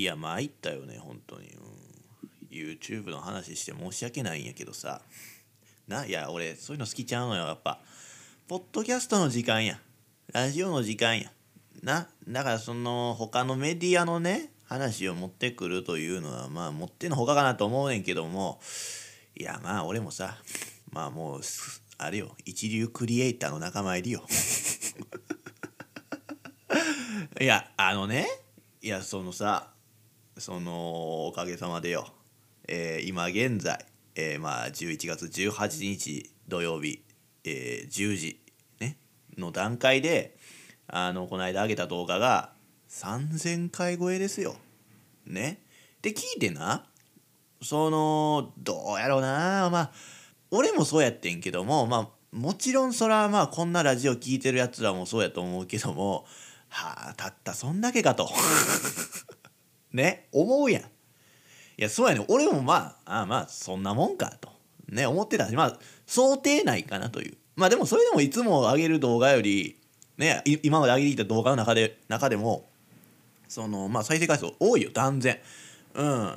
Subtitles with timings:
[0.00, 5.02] いや参ったよね本当に、うん、YouTube の話して申し訳ないんやけどさ。
[5.88, 7.80] ないや俺そういうの好きちゃうのよやっぱ。
[8.48, 9.78] ポッドキャストの時間や。
[10.32, 11.30] ラジオの時間や。
[11.82, 18.58] なだからその他のメディアのね話を持ってくるというのはまあ持ってのほかかなと思うねんけども。
[19.36, 20.38] いやまあ俺もさ
[20.92, 21.40] まあもう
[21.98, 22.34] あれよ。
[22.46, 24.24] 一流クリエイターの仲間入りよ。
[27.38, 28.26] いやあのね
[28.80, 29.68] いやそのさ
[30.40, 32.08] そのおかげさまでよ、
[32.66, 37.02] えー、今現在、えー、まあ11月18日土曜日、
[37.44, 38.40] えー、10時、
[38.80, 38.96] ね、
[39.36, 40.38] の段階で
[40.88, 42.52] あのこの間上げた動画が
[42.88, 44.56] 3,000回超えですよ。
[45.26, 45.60] ね。
[46.00, 46.86] で聞いてな
[47.60, 49.92] そのどうやろうなまあ
[50.50, 56.24] 俺もそうやってんけどもまあもちろんそらまあこんなラジオ聞いてるやつらもそうやと思うけども
[56.70, 58.30] はあたったそんだけかと
[59.92, 60.82] ね思うやん。
[60.82, 60.86] い
[61.76, 64.50] やそうやね俺もまああまあそんなもんかと。
[64.88, 67.36] ね思ってたしまあ想定内かなという。
[67.56, 69.76] まあでもそれでもいつも上げる動画より
[70.18, 72.68] ね今まで上げてきた動画の中で中でも
[73.48, 75.38] そのまあ再生回数多いよ断然。
[75.94, 76.32] うん。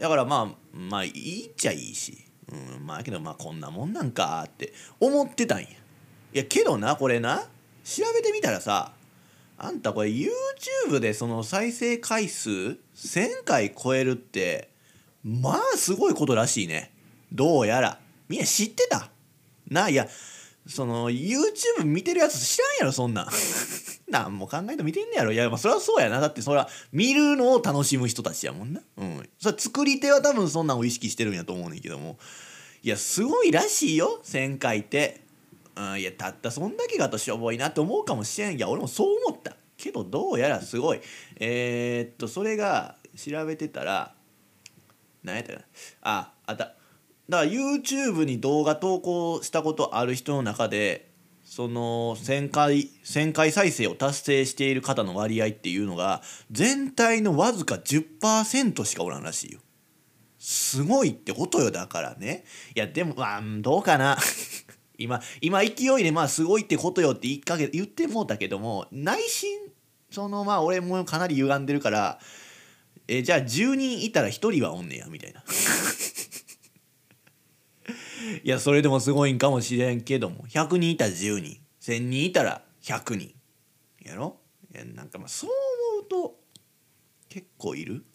[0.00, 2.16] だからまあまあいいっちゃいいし。
[2.50, 2.86] うん。
[2.86, 5.66] まあけどまあこんなもんなんかって思ってたんや。
[5.68, 5.74] い
[6.32, 7.48] やけどなこれな。
[7.84, 8.92] 調べてみたらさ
[9.58, 14.70] あんたこれ YouTube でその再生回数1000回超えるって
[15.24, 16.92] まあすごいことらしいね。
[17.32, 17.98] どうやら。
[18.28, 19.10] みんな知ってた。
[19.68, 20.08] ないや
[20.66, 23.28] その YouTube 見てるやつ知らんやろそんなん。
[24.08, 25.32] 何も考えて見てんねやろ。
[25.32, 26.20] いやまあそりゃそうやな。
[26.20, 28.80] だってそれは見るのを楽しむ人たちやもんな。
[28.96, 29.28] うん。
[29.40, 32.18] それ作り手は多分そんなんを意識してるんやと思うねんけども。
[32.82, 34.20] いやすごいらしいよ。
[34.24, 35.27] 1000回って。
[35.78, 41.00] うんいやたったそんだけがとしょぼいなって思うかもしれんいや俺もそう思ったけどどうやらすごい
[41.36, 44.14] えー、っとそれが調べてたら
[45.22, 45.64] 何やったかな
[46.02, 46.74] ああっただか
[47.28, 51.08] ら YouTube に動画投稿したことある人の中で
[51.44, 59.60] その1,000回1,000回再生を達成している方の割合っていうのが全体のわずか10%しかおらんらしいよ。
[60.38, 62.44] すごいってことよだからね。
[62.76, 64.18] いやでもまあどうかな。
[64.98, 69.56] 今今勢いでまあすごいってことよって言かけ言ってもうたけども内心
[70.10, 72.18] そのまあ俺もかなり歪んでるから
[73.06, 75.42] えじゃあ10人いたら1人はおんねやみたいな。
[78.44, 83.34] いやそれでもすごいんかもしれんけども100人いたら10人1,000人いたら100人
[84.02, 84.38] やろ？
[84.74, 85.50] いやなんかまあそう
[85.96, 86.40] 思うと
[87.28, 88.04] 結構いる。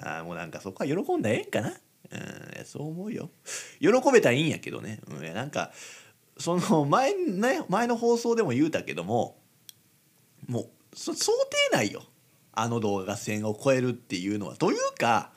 [0.00, 1.74] ああもうなんかそこは喜んだらええんかな。
[2.10, 2.16] う
[2.62, 3.30] んそう思うよ。
[3.80, 5.72] 喜べたらいいんやけどね、うん、なんか
[6.38, 9.38] その前,、ね、前の放送でも言うたけども
[10.46, 12.02] もう想定内よ。
[12.58, 14.56] あの動画が1,000を超えるっていうのは。
[14.56, 15.30] というか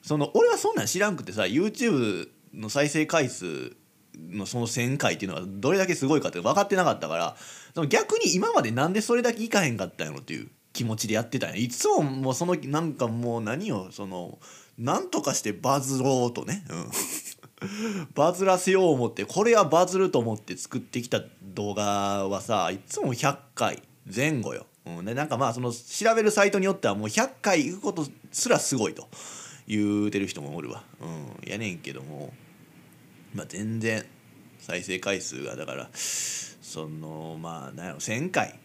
[0.00, 3.76] その俺はそんなん知らんくてさ YouTube の再生回数
[4.16, 7.36] のその1,000回っていうのはどれだけすごいかって分かってなかったから
[7.74, 11.56] その逆に今までなんでそれだけいかへんかったんやろっていう気持ちでやってたんや。
[11.56, 14.38] いつももうそのなんかもう何をその
[14.78, 16.90] なんとかしてバズろうとね、うん、
[18.14, 23.82] バズらせよう思ってこれはバズると思って作ってきた動画はさいつも100回
[24.14, 24.66] 前後よ。
[24.84, 29.08] うん、でなんかまあその調べるサイトによってはもう100回行くことすらすごいと。
[29.68, 30.82] 言うてる人もおるわ。
[31.00, 31.48] うん。
[31.48, 32.32] やねんけども。
[33.34, 34.04] まあ全然
[34.58, 38.58] 再生回数がだからそのまあ何やろ1,000回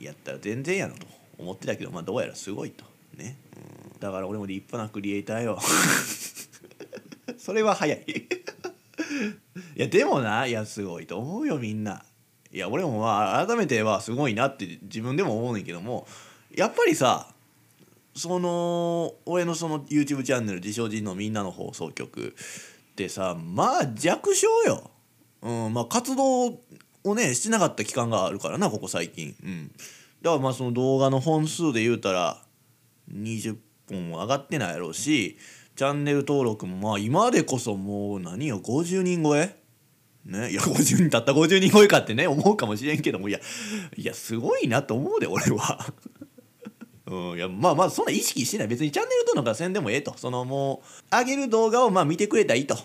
[0.00, 1.06] やったら全然やろと
[1.38, 2.84] 思ってたけどまあどうやらすごいと。
[3.16, 3.36] ね、
[3.98, 5.58] だから俺も立派なクリエイターよ。
[7.38, 8.04] それは早い。
[9.76, 12.04] いやでもないやすごいと思うよみんな。
[12.52, 16.06] いや俺もまあ改めてはすごいなって自分でも思うねんけども
[16.54, 17.28] やっぱりさ
[18.14, 22.34] その俺のその YouTube チャンネル自称人のみんなの放送局
[22.92, 24.90] ってさまあ弱小よ、
[25.42, 26.46] うんまあ、活動
[27.04, 29.68] をねしてなかった期間があるからなここ最近、うん、
[30.22, 32.42] だからまあその動画の本数で言うたら
[33.12, 33.56] 20
[33.88, 35.38] 本も上がってないやろうし
[35.76, 39.56] チャンネル登録もまあ今でこそもう何よ50人超え？
[40.26, 43.38] ね、いや50人たった50人超えかってね思うかもしれんけどもいや
[43.96, 45.78] いやすごいなと思うで俺は。
[47.06, 48.68] うん、いやまあまあそんな意識してない。
[48.68, 50.14] 別にチャンネル登録はせんでもええと。
[50.16, 50.82] そのも
[51.12, 52.74] う上げる動画をまあ見てくれたらいいと。
[52.74, 52.80] うん、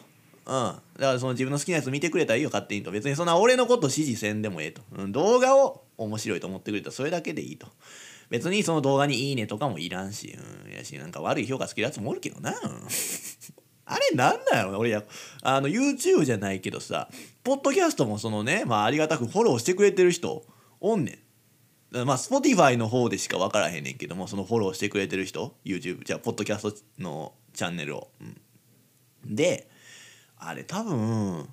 [0.45, 0.81] だか
[1.13, 2.92] らその自分の好きなやつ見てくれたらいいよ勝手にと。
[2.92, 7.68] 別にそんな俺のこと指示せんでもええと、うん、動画を面白いと思ってくれたらそれだけでいいと。
[8.31, 10.36] 別にその動画に「いいね」とかもいらんし、
[10.66, 12.56] うん、やしなんか悪い評価つけるやつもおるけどな、
[13.86, 14.72] あれなんなんやろ？
[14.72, 15.04] な俺や
[15.44, 17.10] あの YouTube じゃないけどさ
[17.44, 20.45] ポッドキャストもそのねまあありがたくフォローしてくれてる人
[20.80, 21.19] おんねん。
[22.06, 29.69] まあ Spotify の方でしか分からへんねんけどもそのフォローしてくれてる人 YouTube じゃあポッドキャストのチャンネルを、うん、で
[30.38, 31.50] あれ多分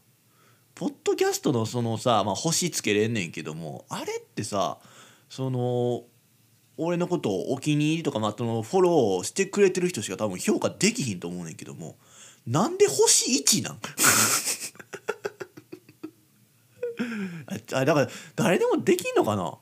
[0.76, 4.78] ポッドキャストのそのさ、まあ、星つけれんねんけどもあれってさ
[5.28, 6.04] その
[6.78, 11.96] 俺のことをお気に入りとか、まあ、そのフォローしてくれてる人しか多分評価できひんと思うねんけども
[12.46, 13.78] なんで星1なん？
[17.74, 19.58] あだから誰でもできんのかな？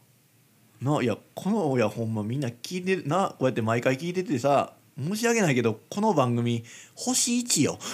[0.94, 6.62] ないやこのいやほんまみんな聞いてるなこうやって毎回聞いててさ申し訳ないけどこの番組
[6.94, 7.78] 星1よ。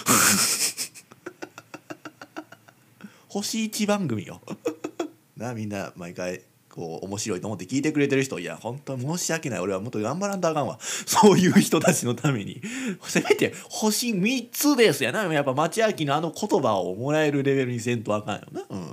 [3.29, 4.41] 星1番組よ。
[5.37, 6.41] なみんな毎回
[6.73, 9.59] こう面白いと思って聞いてくれてる人いや本当申し訳ない。
[9.59, 10.79] 俺はもっと頑張らんとあかんわ。
[10.81, 12.61] そういう人たちのために。
[13.05, 15.23] せめて星3つですやな。
[15.31, 18.65] やっぱ町明のあの言葉をもらえるレベルにせんとあかんよな。
[18.67, 18.87] うん。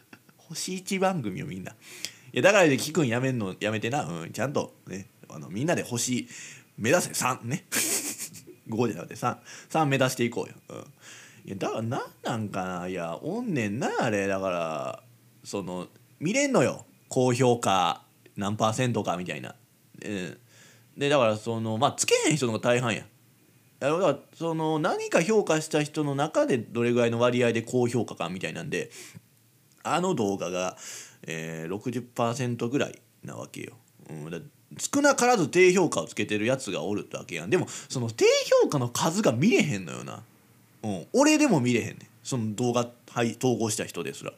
[0.48, 1.72] 星1番組よみんな。
[1.72, 1.74] い
[2.32, 5.08] やだからで聞くんやめんのやめてな、うん、ちゃんとね。
[5.28, 6.26] あのみんなで星
[6.78, 7.10] 目指せ。
[7.10, 7.66] 3ね。
[8.70, 10.76] 5じゃなくて33目指していこうよ、うん、
[11.44, 12.88] いやだから何なんかな。
[12.88, 14.26] いやおんねんなあれ。
[14.26, 15.02] だから
[15.44, 15.88] その
[16.18, 16.85] 見れんのよ。
[17.08, 18.02] 高評価
[18.36, 19.54] 何パーセントかみたいな、
[20.04, 20.38] うん、
[20.96, 23.04] でだからそのまあつけへん人のが大半や。
[23.78, 28.90] だからその何か評価した人の中でどれぐらいの割合で高評価かみたいなんで
[29.82, 30.76] あの動画が、
[31.26, 31.74] えー、
[32.14, 33.74] 60%ぐらいなわけよ。
[34.08, 37.50] うん、少なからず低評価をつけてるやつがおるってわけやん。
[37.50, 38.24] でもその低
[38.62, 40.22] 評価の数が見れへんのよな、
[40.82, 41.98] うん、俺でも見れへんねん。
[42.22, 44.32] その動画、はい、投稿した人ですら。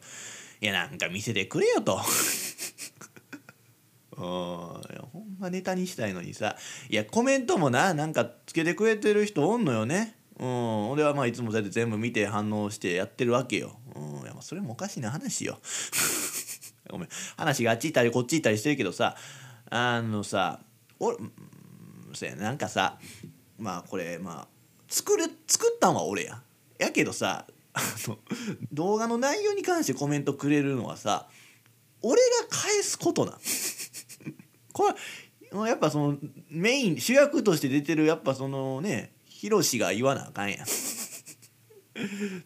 [0.61, 1.99] いやなんか見せてくれよと。
[4.17, 4.23] うん
[5.11, 6.57] ほんまネタにしたいのにさ。
[6.89, 10.15] いやコメントもななんかつけてくれてる人おんのよね。
[10.37, 13.79] うん俺はまあいつもそうやって全部見て反応してやってるわけよ。
[13.95, 15.59] うんいやまあそれもおかしいな話よ。
[16.89, 17.09] ごめん。
[17.37, 19.15] 話があっち行ったりこっち行ったりしてるけどさ。
[19.71, 20.59] あのさ
[20.99, 21.15] お
[22.13, 22.97] そやなんかさ
[23.59, 24.47] まあこれまあ
[24.87, 26.41] 作る作ったんは俺や。
[26.79, 28.17] やけどさあの
[28.71, 31.27] 動画の内容に関してコメントくれるのはさ
[32.01, 33.37] 俺が返すことな
[34.73, 34.93] こ
[35.63, 36.17] れやっぱその
[36.49, 40.65] メイン主役として出てるやっぱそのねヒロシが言わなあかんやん。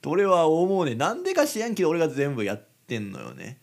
[0.02, 3.60] と俺は思うねなんでか知らんけど俺が全部やってんのよね。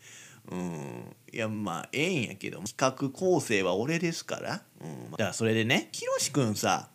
[0.50, 1.16] うん。
[1.32, 2.60] いやまあええんやけど。
[2.62, 6.90] 企画構成は俺ですから、うん、だからそれでねひろしくんさ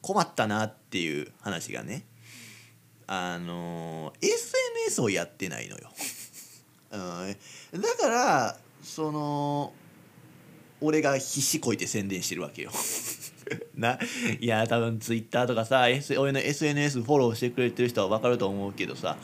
[0.00, 2.06] 困ったなっていう話がね。
[3.10, 5.90] あの SNS をやってないのよ、
[6.92, 9.72] うん、だからその
[10.82, 12.70] 俺が必死こいて宣伝してるわけよ。
[13.74, 13.98] な
[14.38, 15.86] いや多分 Twitter とかさ、
[16.18, 19.16] 俺の SNS フォローしてくれてる人は分かると思うけどさ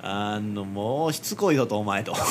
[0.00, 2.14] あのもうしつこいぞとお前と。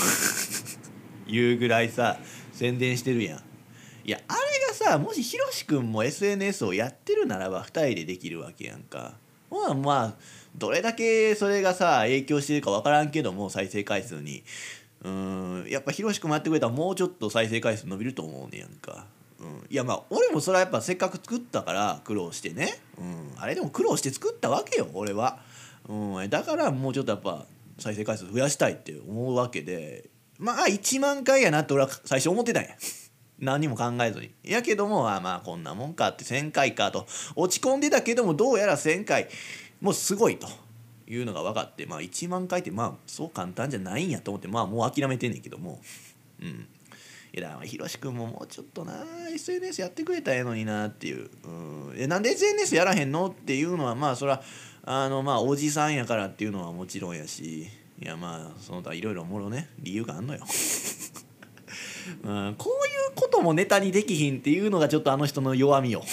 [1.28, 2.20] いうぐらいさ
[2.52, 3.44] 宣伝してるやん。
[4.06, 9.18] いやあれがさもしひろしくんも SNS をやってるならば2人でできるわけやんか。
[9.50, 14.44] まあまあどれだけそれがさ影響してるか分からんけども再生回数に。
[15.04, 19.06] うんやっぱひろしくもやってくれたらもうちょっと再生回数伸びると思うねやんか。
[19.40, 25.40] うん、いやまあ俺もそれはやっぱせっかく作ったから苦労してね、うん、あれでも苦労して作ったわけよ俺は、
[25.90, 27.46] うん、だからもうちょっとやっぱ
[27.78, 30.10] 再生回数増やしたいって思うわけで。
[30.40, 32.70] まあ1万回やなって俺は最初思ってたんや。
[33.40, 34.32] 何も考えずに。
[34.44, 39.27] やけどもあまあこんなもんかって1,000回かと落ち込んでたけどもどうやら1,000回。
[39.84, 40.48] もうすごいと
[41.08, 45.82] いうのが分かってまあ1万回ってまあそう簡単じゃないんやと思ってまあもう諦めてんねんけども。
[46.42, 46.68] うん。
[47.36, 48.94] いやひろし君ももうちょっとな
[49.34, 51.50] SNS やってくれたらええのになっていう、う
[51.92, 54.44] ん、えなんで SNS やらへんのっていうのはまあそら
[54.86, 57.68] あのまあおじさんやからっていうのはもちろんやし。
[58.00, 60.44] いやまあその他いろいろもろね理由があんのよ、
[62.24, 66.04] うん、こういうこともネタにできひんっていうのがちょっとあの人の弱みよ。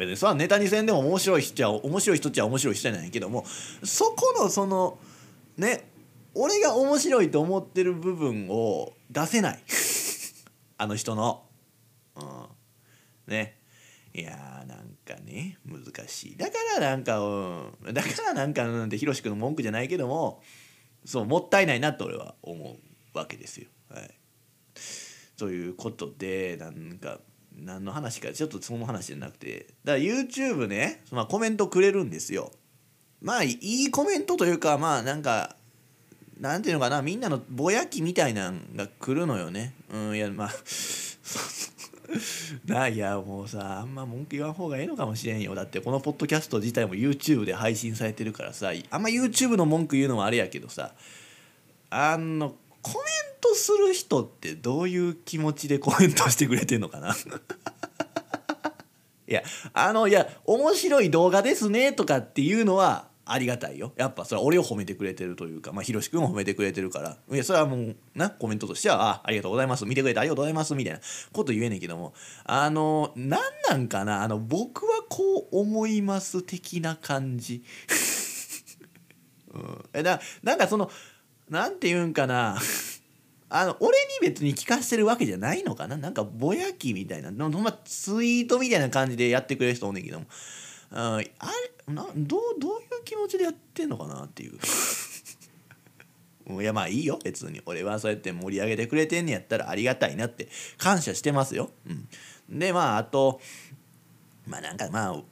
[0.00, 3.44] や別にさネタにせんでも面白い人っちゃ面白い人っちゃ面白い人じゃないけども
[3.84, 4.98] そこのその
[5.56, 5.88] ね
[6.34, 9.58] 俺が面白いと思ってる部分を出せない。
[10.78, 11.44] あの人の。
[12.14, 12.46] うん。
[13.26, 13.58] ね。
[14.14, 16.36] いやーなんかね難しい。
[16.36, 17.92] だからなんかうん。
[17.92, 20.42] だからなんかなんてひろしくんの文句じゃないけども
[21.04, 22.76] そうもったいないなと俺は思
[23.14, 23.68] うわけですよ。
[23.88, 24.10] はい。
[25.36, 27.20] ということでなんか
[27.58, 29.66] 何の話かちょっとその話じゃなくて。
[29.84, 32.52] だから YouTube ね、まあ、コメントくれるんですよ。
[33.20, 35.56] まあいいコメントというかまあなんか
[36.38, 39.74] なんていうのかなみんなのぼやきみたいなんが来るのよね。
[39.92, 40.50] うんいやまあ
[42.64, 45.54] ないやもうさあんま文句言わん方がええのかもしれんよ。
[45.54, 50.94] だってこのポッドキャスト自体も YouTube で配信されてるからさあんま YouTube の文句言うのはあれやけどさ
[51.90, 53.00] あのコメン
[53.40, 57.14] トする人ってどういう気持ちでコメントしてくれてんのかな？
[59.28, 59.42] いや
[59.74, 63.92] あのいや面白い動画ですねとかっていうのはありがたいよ。
[63.96, 67.18] やっぱそれは俺を褒めてくれてるというかまあひろし君を褒めてくれてるから。
[67.30, 69.84] いやそれはもうなコメントとしてはあありがとうございます。
[69.84, 70.74] 見てくれてありがとうございます。
[70.74, 71.00] みたいな。
[71.30, 72.14] こと言えねんけども。
[72.44, 74.22] あの何なんかな？
[74.22, 77.62] あの僕はこう思います的な感じ、
[79.52, 80.90] うん、えだなんかその
[81.50, 82.58] なんて言うんかな。
[83.50, 85.96] あの俺に別に聞かせてるわけじゃないのかな。
[85.96, 87.30] なんかぼやきみたいな。
[87.30, 90.26] ほんまツイートみたいな感じでやってくれる人おんねんけども
[90.90, 91.32] あれ
[91.86, 94.58] などうどういう気持ちでやってんのかなっていう。
[96.60, 97.18] いやまあいいよ。
[97.24, 97.62] 別に。
[97.64, 100.48] 俺はそうやって盛り上げてくれてんねやったらありがたいなって。
[100.76, 101.70] 感謝してますよ。
[101.86, 103.40] うん、でまああと
[104.46, 105.22] まあなんかまあ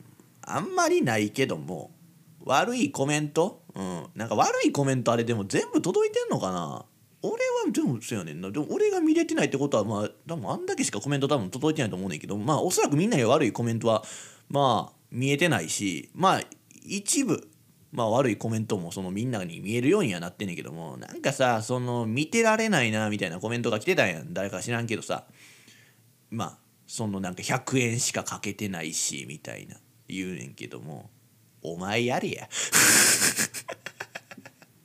[0.47, 1.91] あんまりないけども
[2.47, 6.85] 悪いコメント、うん、なんか悪いコメントあれでも全部届いてんのかな？
[7.23, 7.39] 俺は
[7.71, 8.51] でもそうやねんな。
[8.51, 14.03] でも俺が見れてないってことはまあ多分あんだけしかコメント多分届いてないと思うねんけどまあおそらくみんなに悪いコメントは
[14.49, 16.41] まあ見えてないしまあ
[16.85, 17.49] 一部
[17.93, 24.33] まあ悪いコメントもそのみんなに見えるようにはなってんねんけどもなんかさその見てられないなみたいなコメントが来てたんやん。
[24.33, 25.25] 誰か知らんけどさ。
[26.31, 29.77] まあそのなんか100円しかかけてないしみたいな
[30.09, 31.11] 言うねんけども。
[31.67, 32.49] お前やれや。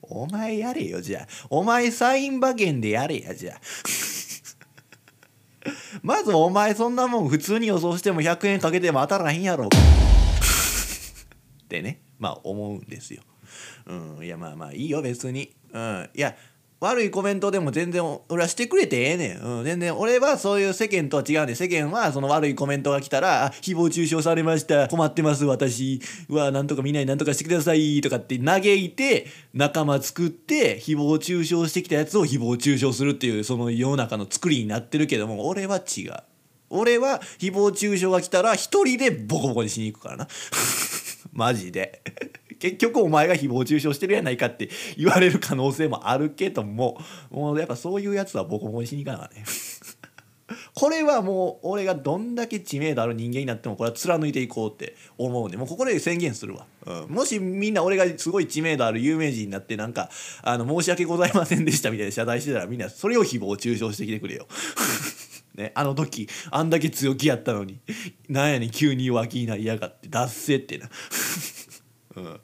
[0.02, 1.26] お前やれよじゃあ。
[1.48, 3.60] お前サイン馬券でやれやじゃあ。
[6.02, 9.66] まずお前そんなもん普通に予想しても100円かけても当たらへんやろ。
[9.66, 9.68] っ
[11.68, 12.02] てね。
[12.18, 13.22] まあ思うんですよ。
[13.86, 15.54] うん、いやまあまあいいよ別に。
[15.72, 16.34] うん、いや
[16.82, 24.88] 悪いコメントでも全然俺はしてくれてええねん、うん、全然俺はそういう世間とは違うんで世間はその悪いコメントが来たら「誹謗中傷されました。
[24.88, 26.50] 困ってます私は。
[26.50, 36.14] なんとかみんなになんとかしてください」とかって嘆いて仲間作って誹謗中傷してきたやつを誹謗中傷するっていうその世の中の作りになってるけども俺は違う。
[36.68, 40.28] 俺は誹謗中傷が来たら一人でボコボコにしに行くからな。
[41.32, 42.02] マジで。
[42.58, 46.96] 結局お前が誹謗中傷してるやないかって言われる可能性もあるけども
[47.28, 49.44] もうやっぱそういうやつはボコボコにしに行かなかね。
[50.74, 60.10] これはもう俺がどんだけ知名度ある人間になってもこれは貫いていこうって思うんでもうここで宣言するわ、うん、もしみんな俺がすごい知名度ある有名人になってなんか
[60.42, 64.46] あの申し訳ございませんでしたみたいな謝罪してたらみんなそれを誹謗中傷してきてくれよ。
[65.54, 67.80] ね、あの時あんだけ強気やったのに
[68.28, 70.88] なんやねん急に弱気になりやがって脱せってな。
[72.16, 72.40] うん。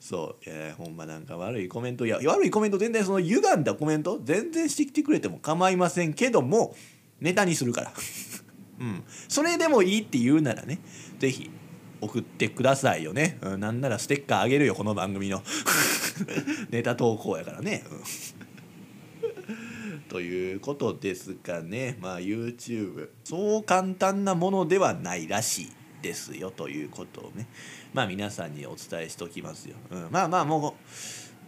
[0.00, 6.74] そういやほんまなんか悪いコメントいや悪いコメント全然その歪んだコメント全然してきてくれても構いませんけども
[7.20, 7.92] ネタにするから。
[8.80, 9.02] うん。
[9.28, 10.78] それでもいいって言うならね
[11.18, 11.50] 是非
[12.00, 15.42] 送ってくださいよね、うん、なんならステッカーあげるよこの番組の。
[16.70, 17.98] ネタ投稿やからね、うん。
[20.08, 21.96] ということですかね。
[22.00, 25.72] まあ YouTube そう簡単なものではないらしい
[26.02, 27.48] ですよということをね。
[27.92, 30.76] まあ皆さんにお伝えしておきますよ、うん、まあまあも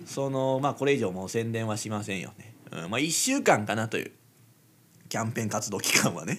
[0.03, 4.13] うそのまあこれ以上もう宣伝はしませんよね、うん、まあ1週間かなという。
[5.09, 6.35] キャンペーン活動期間はね、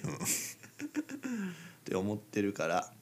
[1.84, 2.92] て思ってるから。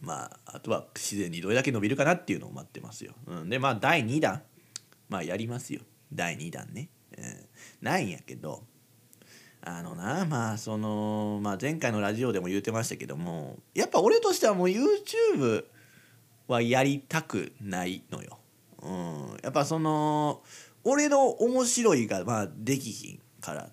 [0.00, 4.42] まああとは自然にどれだけ伸びるかなっていうのを待ってますよ、うん、でまあ第2弾。
[5.08, 5.80] まあやりますよ。
[6.12, 7.47] 第2弾ね、うん、
[7.80, 8.62] ないんやけど
[9.62, 15.64] あのなまあその、まあ、前回のラジオでも言うてましたけどもやっぱ俺としてはもう YouTube
[16.46, 18.38] はやりたくないのよ。
[18.82, 20.42] うん、やっぱその
[20.84, 23.68] 俺の面白いがまあできひんから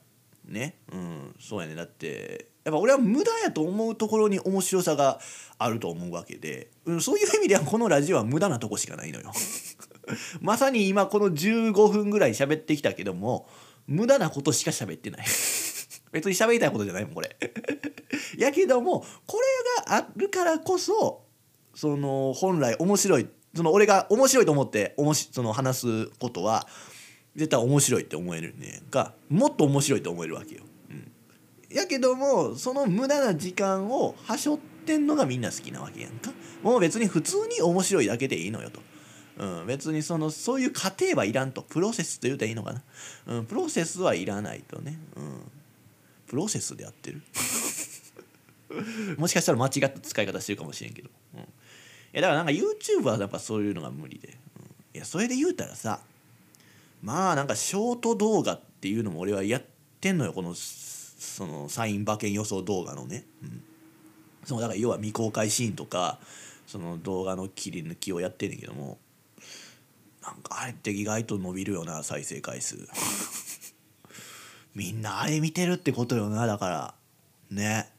[0.45, 1.75] ね、うん、そうやね。
[1.75, 5.19] だってやっぱ俺は無駄やと思うところに面白さが
[5.57, 9.31] あると思うわけで、うん、そういう意味ではこのラジオは無駄なとこしかないのよ。
[10.41, 13.47] まさに今この15分ぐらい喋ってきたけども
[13.87, 15.25] 無駄なことしか喋ってない
[16.11, 17.35] 別に喋りたいことじゃないもんこれ
[18.37, 21.23] やけどもこれがあるからこそ
[21.73, 26.67] その本来面白いその俺が面白いと思っておもしその話すことは
[27.35, 30.63] 絶対面白いって思えるねんかもっと面白いと思えるわけよ。
[30.89, 31.11] うん、
[31.69, 36.31] やけどもその無駄な時間をはしょってんのがみんな好きなわけやんか。
[36.63, 38.79] もう別に普通に面白いだけでいいのよと。
[39.37, 41.61] うん、別にそのそういう過程はいらんと。
[41.61, 42.81] プロセスと言うたらいいのかな、
[43.27, 45.41] うん、プロセスはいらないとね、うん、
[46.27, 47.21] プロセスでやってる。
[49.17, 51.43] もしかしたら間違った使い方してるかもしれんけど、うん、い
[52.13, 54.35] やだからなんか YouTube はやっぱそういうのが無理で、うん、
[54.95, 56.01] いやそれで言うたらさ
[57.01, 59.63] まあなんかショート動画っていうのも俺はやっ
[60.01, 60.33] てんのよ。
[60.33, 63.63] このそのサイン馬券予想動画のね、うん、
[64.43, 66.19] そのだから要は未公開シーンとか
[66.67, 68.97] その動画の切り抜きをやってんねんけども。
[70.25, 72.87] なんかあれって意外と伸びるよな再生回数。
[74.73, 76.95] みんなあれ見てるってことよなだから。
[77.51, 77.89] ね。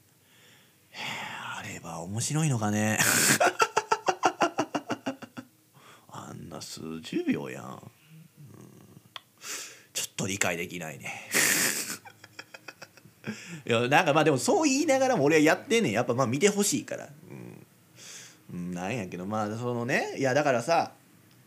[1.59, 2.99] あれば面白いのかね。
[6.11, 7.81] あんな数十秒やん、うん、
[9.93, 11.31] ちょっと理解できないね。
[13.67, 15.93] いやなんかまあでもそう言いながらも俺はやってんねん。
[15.93, 17.09] やっぱまあ見てほしいから。
[17.31, 17.67] うん。
[18.53, 20.17] うん、なんやけどまあそのね。
[20.19, 20.93] いやだからさ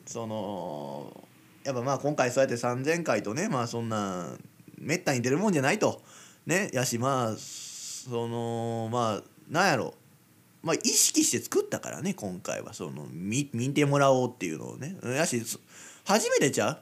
[0.10, 1.28] その
[1.64, 4.26] やっぱまあ今回そうやって3,000回とねまあそんな
[4.80, 6.02] めったに出るもんじゃないと。
[6.48, 9.94] ねやしまあそのまあなんやろ。
[10.64, 12.74] まあ意識して作ったからね今回は。
[12.74, 14.98] その見見てもらおうっていうのをね。
[15.04, 15.44] やし
[16.06, 16.80] 初めてちゃう？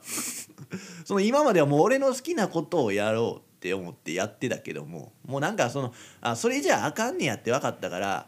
[1.03, 5.11] その今まではもう俺の好きなことをやろうって思ってやってたけども。
[5.25, 8.27] もうなんかそのあそれじゃあかんねやって分かったから。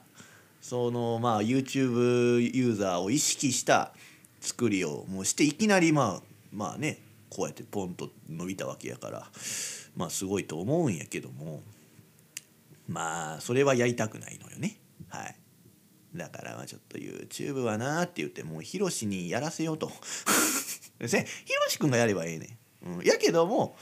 [0.60, 3.94] そのまあ YouTube ユーザーを意識した
[4.40, 9.28] 作りをもうしていきなりまあまあねこうやってポンと伸びたわけやから
[9.96, 11.62] まあすごいと思うんやけども
[12.88, 14.78] まあそれはやりたくないのよね。
[15.10, 15.36] はい。
[16.16, 19.92] だからまあちょっと YouTube はなって言ってもうヒロシにやらせようと。
[21.00, 21.10] ヒロ
[21.70, 23.78] シ君がやればええねん、うん、やけども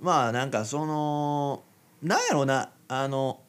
[0.00, 1.64] まあなんかその
[2.02, 3.42] なんやろなあの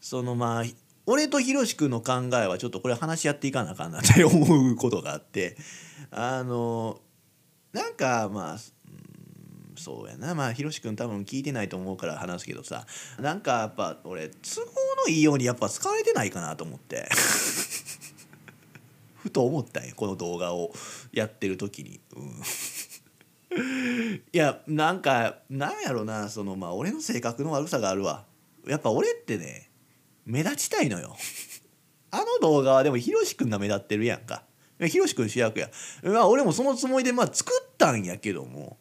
[0.00, 0.64] そのまあ
[1.10, 5.56] 俺とひろし君の考えはちょっとこれ話し合っていかなあかんなって 思うことがあって
[6.10, 7.00] あの
[7.72, 8.58] なんかまあ
[9.78, 10.34] そうやな。
[10.34, 12.84] まあひろし君多分聞いてないと思うから話すけどさ
[13.18, 14.66] なんかやっぱ俺都合
[15.06, 17.08] のいいようにやっぱ使われてないかなと思って。
[19.16, 20.72] ふと思ったんやこの動画を
[21.12, 22.00] やってる時に。
[22.14, 22.42] うん。
[24.30, 28.26] いやなんかなんやろなそのまあ俺の性格の悪さがあるわ。
[28.66, 29.67] やっぱ俺ってね
[30.28, 31.16] 目立ちたいのよ。
[32.10, 34.42] あの動画はでもひろしくんが目立ってるやんか。
[34.86, 35.70] ひろしくん主役や。
[36.04, 38.76] まあ俺もそのつもりでまあ作ったんやけども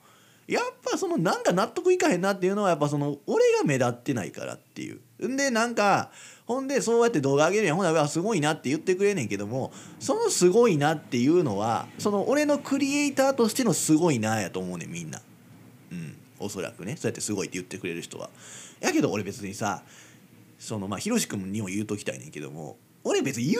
[0.46, 5.00] やっぱそのなんか納得いかへんなっていうのはやっぱその俺が目立ってないからっていう。
[5.28, 6.12] んでなんか
[6.46, 7.78] ほんでそうやって動画上げるやん。
[7.78, 15.22] ほなわすごいなって言ってくれねんけどもそのすごいなっていうのはその俺のクリエイターとしてのすごいなやと思うねんみんな。
[15.92, 16.18] うん。
[16.40, 16.98] おそらくね。
[16.98, 18.30] そうやってすごいって言ってくれる人は。
[18.80, 19.82] やけど俺別にさ
[20.58, 23.56] そのまあひろし君にも言うときたいねんけども俺別に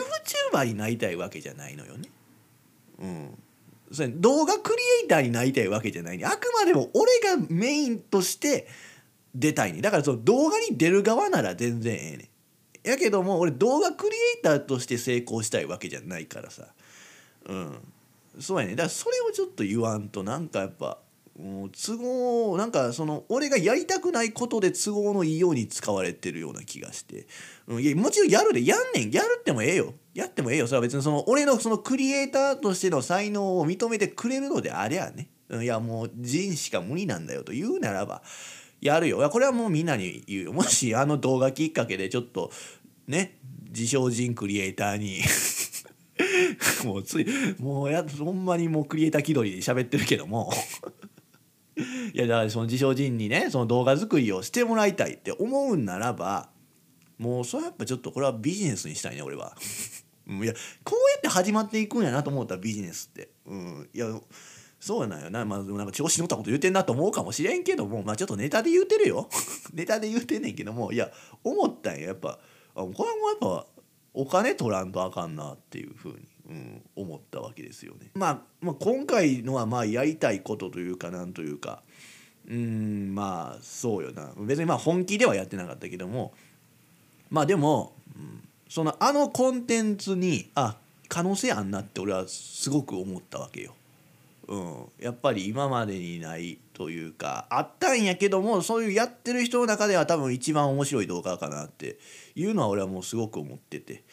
[0.52, 2.08] YouTuber になりたいわけじゃないのよね。
[3.00, 3.38] うん。
[3.90, 6.26] それ動画クリエイターになりたいわけじゃないね。
[6.26, 8.66] あくまでも俺がメインとして
[9.34, 12.30] 出たいねだからその動画に出る側なら全然ええね
[12.82, 16.66] やけども俺動画クリエイターとして成功したいわけじゃないからさ。
[17.46, 17.78] うん。
[18.40, 20.98] そうやねだからそれをちょっと言わんとなんかやっぱ
[21.38, 27.28] 都合なんかその俺がやりたくないことで都合のいいように使われてるような気がして、
[27.68, 29.10] うん、いやもちろんやるでやんねん。
[29.12, 29.94] やるってもええよ。
[30.14, 30.66] やってもええよ。
[30.66, 38.22] それは別にその俺のそのクリエイターとしての才能を認めてくれるのでありゃね、うん、いやもう人しか無理なんだよと言うならば
[38.80, 39.18] やるよ。
[39.18, 40.52] いやこれはもうみんなに言うよ。
[40.52, 42.50] もしあの動画きっかけでちょっと
[43.06, 45.20] ね自称人クリエイターに
[46.84, 47.26] もうつい
[47.60, 50.52] もうやほんまにもうクリエイター気取りで喋ってるけども。
[52.12, 56.50] いやだからその自称人にねその動画作りをしてもらいたいって思うんならば
[57.18, 59.56] もうそれはやっぱちょっとこれはビジネスにしたいね俺は。
[60.28, 60.52] いや
[60.84, 63.30] こうやって始まっていくんやなと思ったビジネスって。
[63.46, 64.06] うん、いや
[64.78, 69.28] そうなんよな,、まあ、なんか調子乗ったこと言うてんなと思うかもしれんけども、まあ、ちょっとネタで言うてるよ
[69.72, 71.10] ネタで言うてんねんけどもいや
[71.42, 72.38] 思ったんややっぱ
[72.74, 73.66] これもやっぱ
[74.14, 78.10] お金取らんとあかんなっていうふうに、うん、思ったわけですよね。
[78.14, 81.82] まあ、まあ、今回のはまあやりたいことというかなんというか
[82.48, 86.32] うんまあそうよな別にまあ本気ではやってなかったけども
[87.30, 90.76] まあでも、うん、そのあのコンテンツにあ
[91.08, 93.74] 可能性あんなって俺はすごく思ったわけよ。
[94.46, 101.98] うん、やっぱり今までにないというかあったんやけどもそういうやってる人の中では多分一番面白い動画かなって
[102.34, 104.04] いうのは俺はもうすごく思ってて、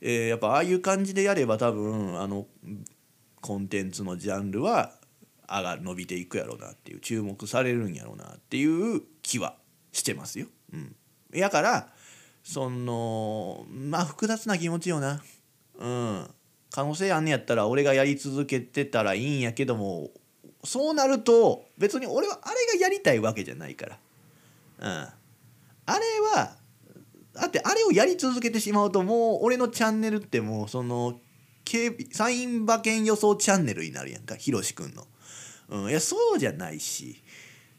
[0.00, 2.46] えー、やっぱああいう感じでやれば多分あの
[3.40, 4.92] コンテンツのジャンルは
[5.48, 9.56] 上が伸びていくやろうなっていう注目されるんやろうなっていう気は
[9.92, 10.46] してますよ。
[10.72, 10.94] うん、
[11.32, 11.88] やから
[12.42, 15.22] そのまあ複雑な気持ちよな。
[15.78, 16.30] うん
[16.70, 20.10] 可能性あんねやったら俺がやり続けてたらいいんやけども
[20.64, 23.98] そうなると別に俺はあれがやりたいわけじゃないから。
[24.80, 25.08] うん。
[25.86, 26.57] あれは
[27.40, 31.20] だってあれをやり続けてしまうともう俺のチャンネルってもうその
[32.12, 35.06] サイン馬券予想チャンネルになるやんかひろしくんの。
[35.68, 37.22] うん、いやそうじゃないし、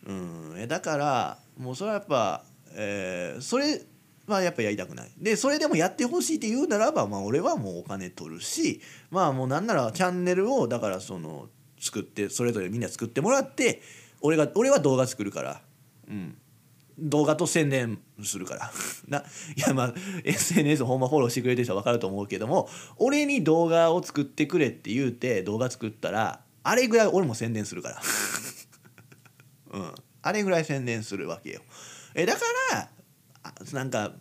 [0.06, 2.44] うん、だからもうそれはやっぱ、
[2.76, 3.82] えー、それ
[4.28, 5.12] はやっぱやりたくない。
[5.18, 13.82] でそれでもやってほしいって言うならば、まあ、俺はもうお金取るしまあもうなんならチャンネルをだからその作ってそれぞれみんな作ってもらって
[14.22, 15.62] 俺が俺は動画作るから、
[16.08, 16.38] うん。
[17.02, 18.72] 動画と宣伝するから。
[19.08, 19.24] ない
[19.60, 28.02] やまあ SNS ほんまフォローしてくれてる人は分かると思うけども俺に動画を作ってくれって言うて動画作ったらあれぐらい俺も宣伝するから。
[29.72, 29.96] うん。
[30.22, 31.62] あれぐらい宣伝するわけよ。
[32.14, 32.90] えだから
[33.72, 34.14] なんか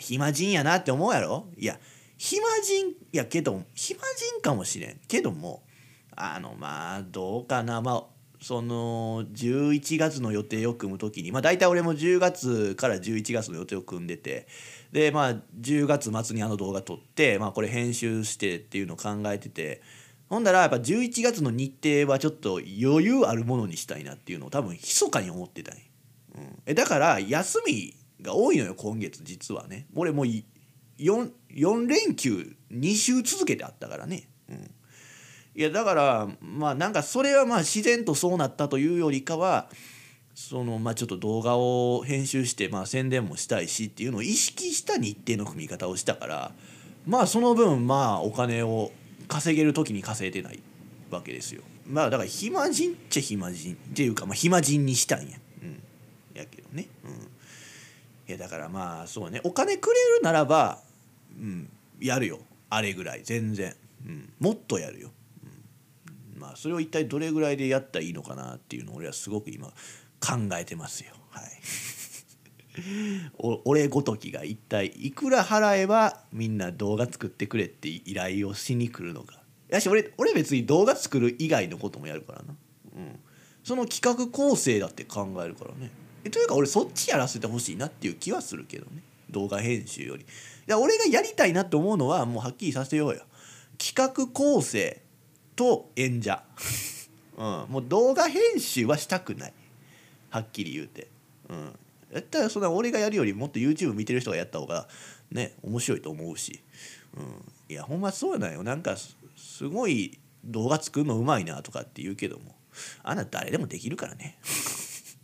[0.00, 1.48] 暇人やなって思うやろ？
[1.56, 1.78] いや
[2.18, 4.00] 暇人やけど暇
[4.32, 5.00] 人かもしれん。
[5.06, 5.62] けども
[6.16, 7.80] あのまあどうかな。
[7.80, 8.13] まあ
[8.44, 14.46] その11月の予定を組む時にまあ大体俺も10月から11月の予定を組んでて
[14.92, 19.80] でまあ10月末にあの動画撮ってまあこれ編集してっていうのを考えてて
[20.28, 21.72] ほんだらやっぱ11月の日
[22.04, 25.82] 程はちょっと余裕あるものにしたいなっていうのを多分密かに思ってたんうん、
[26.66, 29.86] えだから休みが多いのよ今月実はね。
[29.94, 30.44] 俺もう 4,
[30.98, 34.70] 4連休2週続けてあったからね、うん、
[35.56, 39.68] いやだからまあなんかそれはまあ自然とそうなったというよりかは
[40.34, 46.52] そのまあちょっと動画を編集してまあ宣伝もしたいしっていうのを意識した日程の組み方をしたから
[47.06, 48.90] まあその分まあお金を
[49.28, 50.60] 稼げる時に稼いでない
[51.10, 51.62] わけですよ。
[51.86, 55.36] まあだから暇人っちゃ暇人っていうかまあ暇人にしたんや。
[55.62, 55.82] うん。
[56.34, 56.88] やけどね。
[57.04, 57.10] うん。
[57.12, 59.40] いやだからまあそうね。
[59.44, 60.78] お金くれるならば
[61.38, 61.68] うん。
[62.00, 62.40] やるよ。
[62.70, 63.22] あれぐらい。
[63.22, 63.74] 全然、
[64.06, 65.10] うん、もっとやるよ、
[66.44, 69.72] まそれを一体どれぐらいでやったらいいのかなっていうのを俺はすごく今考
[70.58, 71.12] えてますよ。
[71.30, 71.44] はい。
[73.64, 79.42] 俺ごときが一体いくら払えばみんな動画作ってくれって依頼をしに来るのか。
[79.68, 82.54] やし俺俺別に動画作る以外のこともやるからな、
[82.96, 83.18] うん、
[83.62, 85.90] その企画構成だって考えるからね。
[86.30, 89.02] というか俺そっちやらせてほしいなっていう気はするけどね。
[89.30, 90.24] 動画編集より。
[90.68, 93.22] 俺がやりたいなって思うのはもうはっきりさせようよ。
[93.78, 95.02] 企画構成。
[95.56, 96.42] と演者、
[97.36, 99.52] うん、もう動画編集はしたくない。
[100.30, 101.08] はっきり言うて。
[101.48, 101.72] うん。
[102.12, 104.86] 絶対そんな俺がやるよりもっと YouTube 見てる人がやった方が
[105.32, 106.60] ね面白いと思うし、
[107.16, 107.24] うん、
[107.68, 108.62] いやほんまそうなんよ。
[108.62, 108.96] なんか
[109.36, 112.54] すごい動画作るのうまいなとかって言うけども。
[113.02, 114.38] あんな誰でもできるからね。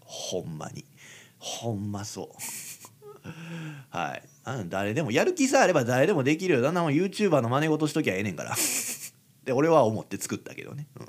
[0.05, 0.85] ほんまに。
[1.39, 3.29] ほんまそう。
[3.91, 4.23] はい。
[4.45, 6.61] あんな誰でもやる気さえあれば誰でもできるよ。
[6.61, 8.55] だんだん YouTuber の真似事しときゃええねんから。
[9.45, 11.07] で俺は思って作ったけどね、うん。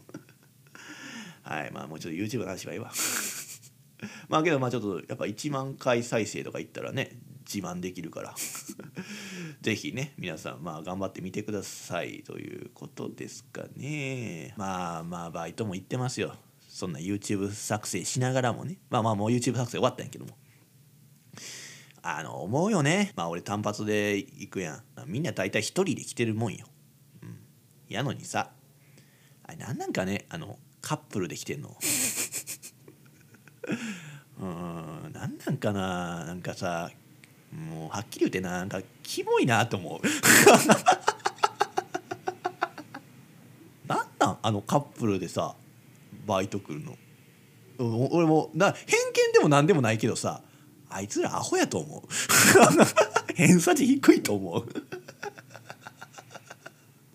[1.43, 1.71] はい。
[1.71, 2.91] まあもうちょっと YouTube の話はいいわ。
[4.29, 8.35] まあけどまあちょっとやっぱ1万回再生とかいったらね自慢できるから。
[9.61, 14.53] ぜひね皆さんまあ頑張ってみてくださいということですかね。
[14.57, 16.35] まあまあバイトも行ってますよ。
[16.67, 18.77] そんな YouTube 作成しながらもね。
[18.89, 20.37] まあまあもう YouTube 作成終わったんやけども。
[22.03, 23.11] あの思うよね。
[23.15, 24.83] まあ俺単発で行くやん。
[25.05, 26.65] みんな大体一人で来てるもんよ、
[27.91, 28.51] やのにさ
[29.43, 31.77] あれなんなんかねあのカップルで来てんの。
[34.41, 36.89] うんなんなんかななんかさ
[37.51, 40.07] もうはっきり言ってなんかキモいなと思う。
[43.87, 45.55] なんなんあのカップルでさ
[46.25, 46.97] バイト来るの。
[47.77, 48.99] うん俺もな偏
[49.29, 50.41] 見でも何でもないけどさ
[50.89, 52.01] あいつらアホやと思う。
[53.35, 54.67] 偏差値低いと思う。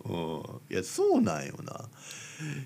[0.05, 0.56] うん。
[0.71, 1.89] いやそうなんよな。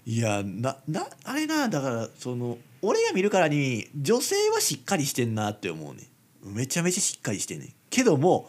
[0.05, 6.09] いやななあれなだからその俺が見るからに女性はしっかりしてんなって思うね
[6.43, 7.73] めちゃめちゃしっかりしてんねん。
[7.89, 8.49] けども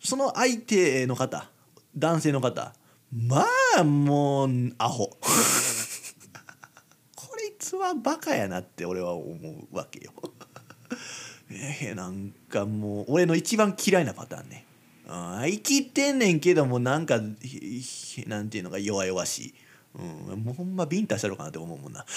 [0.00, 1.50] その相手の方
[1.96, 2.72] 男性の方
[3.12, 3.46] ま
[3.78, 5.10] あもうアホ。
[7.14, 9.34] こいつはバカやなって俺は思
[9.72, 10.12] うわけよ。
[11.50, 14.66] えなんかもう俺の一番嫌いなパターンね。
[15.06, 17.20] あー生きてんねんけどもなんか
[18.26, 19.54] なんていうのか弱々しい、
[20.30, 22.04] うん、もうほんまビンタしたのかなって思うもんな。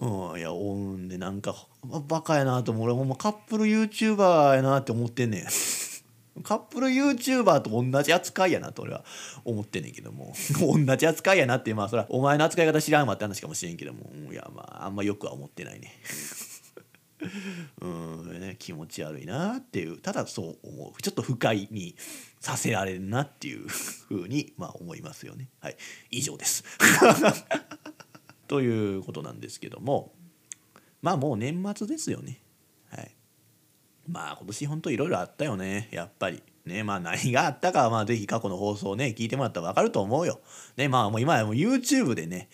[0.00, 0.38] うん。
[0.38, 2.84] いやおんでなんかバカやなと思う。
[2.84, 5.44] 俺ほんまカップル YouTuber やなって思ってんねん。
[6.42, 9.04] カップル YouTuber と同じ扱いやなと俺は。
[9.44, 10.34] 思ってんねんけども。
[10.60, 14.10] 同じ扱いやなってまあそれはお前の扱い方知らんわって話かもしれんけども。
[14.32, 15.92] いやまああんまよくは思ってないね。
[17.80, 21.96] うんね気持ち悪いなっていうただそう思うちょっと不快に
[22.40, 25.48] させられるなっていうふうにまあ思いますよね。
[25.60, 25.76] はい。
[26.10, 26.64] 以上です。
[28.46, 30.14] ということなんですけども
[31.02, 32.40] まあもう年末ですよね。
[32.90, 33.14] はい。
[34.06, 35.88] まあ今年本当いろいろあったよね。
[35.92, 36.42] やっぱり。
[36.68, 40.40] ねまあ何があったかはまあぜひ過去の放送をね聞いてもらったら分かると思うよ。
[40.76, 42.48] ねまあもう今やもう YouTube でね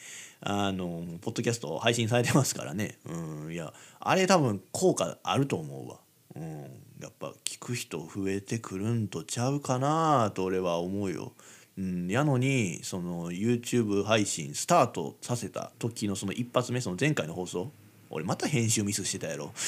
[0.46, 2.98] あのポッドキャスト配信されてますからね。
[3.06, 5.96] うんいやあれ多分効果あると思うわ。
[6.36, 6.62] うん
[7.00, 11.32] やっぱ聞く人増えてくるんとちゃうかなと俺は思うよ。
[11.76, 17.72] うん、やのにその YouTube 配信スタートさせた時のその一発目その前回の放送
[18.10, 19.52] 俺また編集ミスしてたやろ。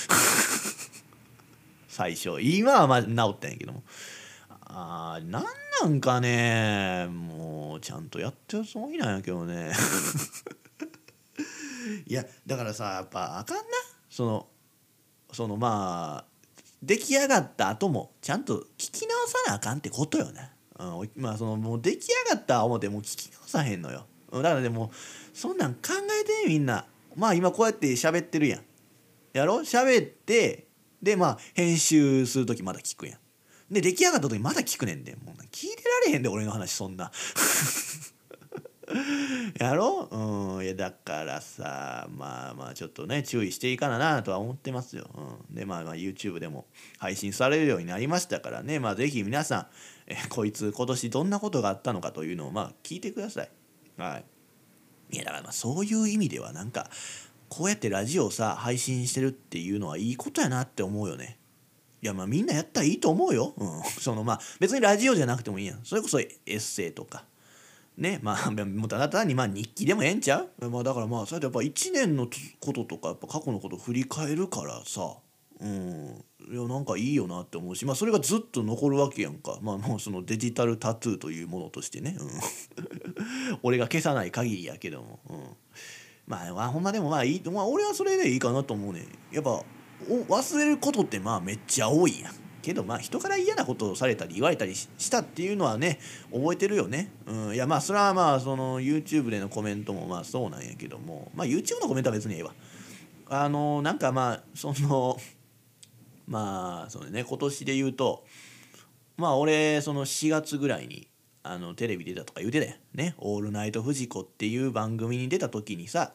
[1.88, 3.82] 最初今はまあ治ったんやけども。
[4.68, 5.44] あーなん
[5.82, 9.72] なんかねもうちゃんとやってるつもりなんやけどね。
[12.06, 13.62] いやだからさやっぱあかんな
[14.08, 14.46] その
[15.32, 16.36] そのまあ
[16.82, 20.50] 出来上がった後もちゃんと聞き直さなあかんってことよね。
[20.78, 24.06] うん、まあそのもう出来上がった思ってもう聞き直さへんのよ。
[24.32, 24.90] だからでも
[25.32, 25.80] そんなん考
[26.20, 26.84] えてみんな。
[27.14, 28.60] まあ今こうやって喋ってるやん。
[29.32, 29.60] やろ？
[29.60, 30.66] 喋って
[31.02, 33.18] でまあ編集する時まだ聞くやん。
[33.72, 37.10] で出来上がった時まだ聞くねんでもう聞いてられへんで俺の話そんな。
[39.58, 40.08] やろ？
[40.10, 45.10] うんいやだからさまあまあちょっとね注意していかななとは思ってますよ。
[45.50, 46.66] うん、でまあまあ YouTube でも
[46.98, 49.66] 配信されるようになりましたからねまあ是非皆さん
[50.06, 53.50] えこいつ今年どんなことがあったのかというのをまあ聞いてください。
[53.96, 54.24] はい。
[55.14, 56.90] いやだからまあそういう意味ではなんか
[57.48, 61.38] こうやってラジオをさ配信してるっていうのはいいことやなって思うよね。
[62.02, 63.54] いやまあみんなやったらいいと思うよ。
[63.56, 65.84] うん、 そのまあ別にラジオじゃなくてもいいやん。
[65.84, 67.24] それこそエッセイとか。
[67.96, 72.28] ねまあ もうただ単にまあ日記でもええんちゃう、まあ、だからまあそれでやっぱ1年の
[72.60, 75.16] こととかやっぱ過去のこと振り返るからさ。
[75.58, 76.24] うん。
[76.48, 79.58] いやなんかいいよなって思うしまあそれがずっと残るわけやんか。
[79.62, 82.30] まあもうそのデジタルタトゥーというものとしてね、うん、
[83.64, 85.38] 俺が消さない限りやけども、うん、
[86.26, 89.64] まあ、まあ、ほんまでもまあいいまあ俺はそれでいいかなと思うねやっぱお
[90.28, 92.45] 忘れることってまあめっちゃ多いやん。
[92.66, 96.00] けどまあ人から嫌なことをされたり言われたりしたっていうのはね
[96.32, 101.30] 覚えてるよね、うん、いやまあそれはまあその YouTube でのコメントもまあそうなんやけども。
[101.36, 102.52] まあ YouTube のコメントは別にええわ。
[103.28, 105.16] あのなんかまあその
[106.26, 108.24] まあそのね今年で言うと
[109.16, 111.06] まあ俺その4月ぐらいに
[111.44, 116.14] あのテレビ出たとか言うてたよね「オールナイトフジコ」っていう番組に出た時にさ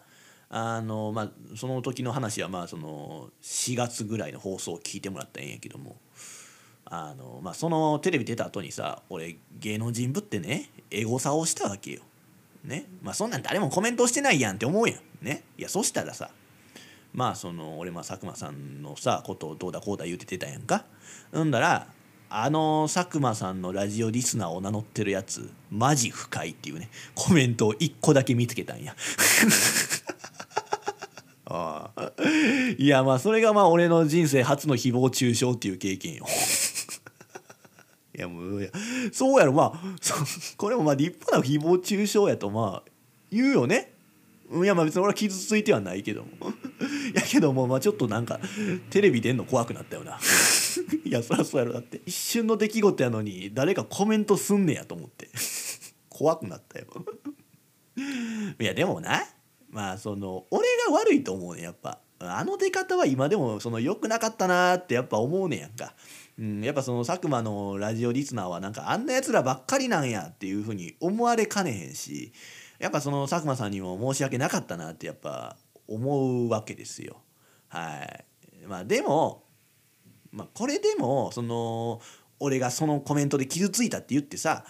[0.49, 5.95] あのまあその時の話はまあその4月ぐらいの放送を聞いてもらったんやけども。
[6.93, 12.01] あのまあそのテレビ出た後にさ俺芸能人ぶってねエゴサをしたわけよ。
[12.65, 14.99] ねまあそんなん誰もコメントしてないやんって思うやん。
[15.25, 16.29] ねいやそしたらさ
[17.13, 20.83] まあその俺まあ佐久間さんのさことをどうだこうだ言うててたやんか。
[21.33, 21.87] んだら
[22.29, 28.93] あの佐久間さんのラジオリスナーを名乗ってるやつマジ深いっていうねコメントを1個だけ見つけたんや。
[31.45, 32.11] ああ
[32.77, 36.25] いやまあそれがまあ俺の人生初の誹謗中傷っていう経験よ。
[38.21, 38.71] やもういや
[39.11, 39.53] そうやろ。
[39.53, 40.15] まあ そ
[40.57, 42.91] これもまあ立派な誹謗中傷やとまあ
[43.31, 43.93] 言うよね。
[44.51, 46.29] いやまあ別に俺は傷ついてはないけども。
[47.15, 48.39] やけどもまあちょっとなんか
[48.89, 50.19] テレビ出んの怖くなったよな。
[51.05, 51.73] いやそりゃそうやろ。
[51.73, 55.29] だって一瞬の出来事やのに誰かコメントすんねやと思って。
[56.09, 56.85] 怖くなったよ。
[58.59, 59.23] いやでもな
[59.69, 61.99] まあその俺が悪いと思うねやっぱ。
[62.23, 65.93] あの出方は今でもその良くなかったなってやっぱ思うねやんか、
[66.41, 72.33] うん、やっぱその佐久間のラジオリスナーはなんかあんなやつらばっかりなんやっていうふうに思われかねへんし
[72.79, 75.55] やっぱその佐久間さんにも申し訳なかったなってやっぱ
[75.87, 77.17] 思うわけですよ。
[77.67, 78.03] は
[78.59, 78.65] い。
[78.65, 79.43] まあでも
[80.31, 82.01] まあこれでもその
[82.39, 84.65] 俺がそのコメントで傷ついたって言ってさ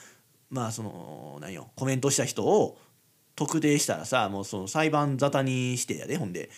[0.49, 2.77] まあその何よコメントした人を
[3.37, 6.49] 特定したらさもうその裁判沙汰にしてやでほんで。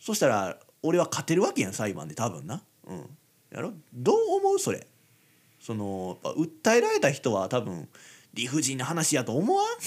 [0.00, 2.60] そしたら俺は勝てるわけやん裁判で多分な。
[2.88, 3.18] うん。
[3.50, 3.72] やろ？
[3.92, 4.58] どう思う？
[4.58, 4.86] それ。
[5.60, 7.88] そのやっぱ訴えられた人は多分
[8.34, 9.66] 理不尽な話やと思わん？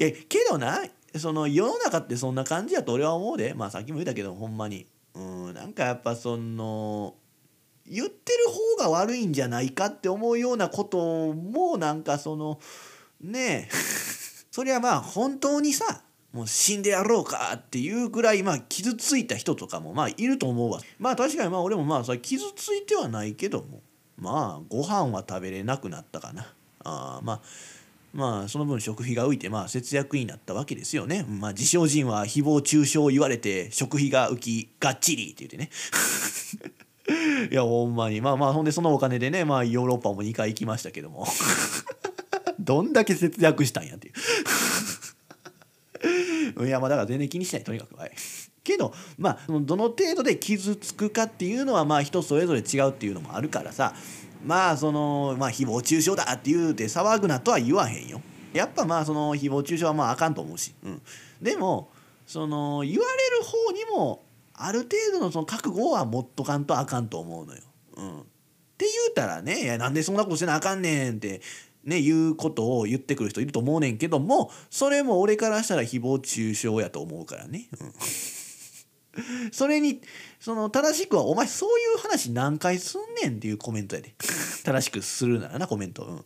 [0.00, 0.84] いやけどな
[1.16, 3.54] その世の中ってそんな感じやと俺は思うで。
[3.54, 4.86] まあさっきも言ったけどほんまに。
[5.14, 7.14] うんなんかやっぱその
[7.86, 8.44] 言ってる
[8.78, 12.60] 方が悪いんじゃないかって思うようなこともなんかその
[13.20, 13.74] ねえ。
[14.52, 23.80] そりゃまあ本当にさもう死んでやろうかっていうぐらいまあ傷ついた人とかもまあいると思うわまあ確かにまあ俺もまあそれ傷ついてはないけども
[24.18, 26.52] まあご飯は食べれなくなったかな
[26.84, 27.40] あまあ
[28.12, 31.24] まあその分食費が浮いてまあ節約になったわけですよね。
[31.28, 35.70] まあ自称人は誹謗中傷を言われて食費が浮きがっちりって言ってね。
[37.50, 41.26] いやほんまにまあまあほんでそのお金でねまあヨーロッパも2回行きましたけども
[42.58, 44.14] どんだけ節約したんやっていう。
[46.64, 48.12] いやまあだから全然気にしないとにかくはい。
[48.64, 53.94] けどまあどの程度で傷つくかっていうのはまあ人それぞれ違うっていうのもあるからさ
[54.44, 58.20] まあそのまあ誹謗中傷だって言うて騒ぐなとは言わへんよ。
[58.52, 61.02] やっぱまあその誹謗中傷はまああかんと思うし、うん、
[61.40, 61.90] でも
[62.26, 67.62] その言われる方にもある程度のその覚悟は持っとかんとあかんと思うのよ。
[67.96, 68.22] うん、っ
[68.76, 71.40] て言うたらね「いやなんでそんなことせなあかんねん」って
[71.84, 77.68] ねいうことを言ってくる人いると思うねんけどもそれも俺からしたら誹謗中傷やと思うからね。
[77.80, 77.92] うん。
[79.52, 80.00] それに
[80.40, 84.14] その正しくはお前そういう話何回すんねんっていうコメントやで。
[84.64, 86.22] 正しくするならなコメント、うん、い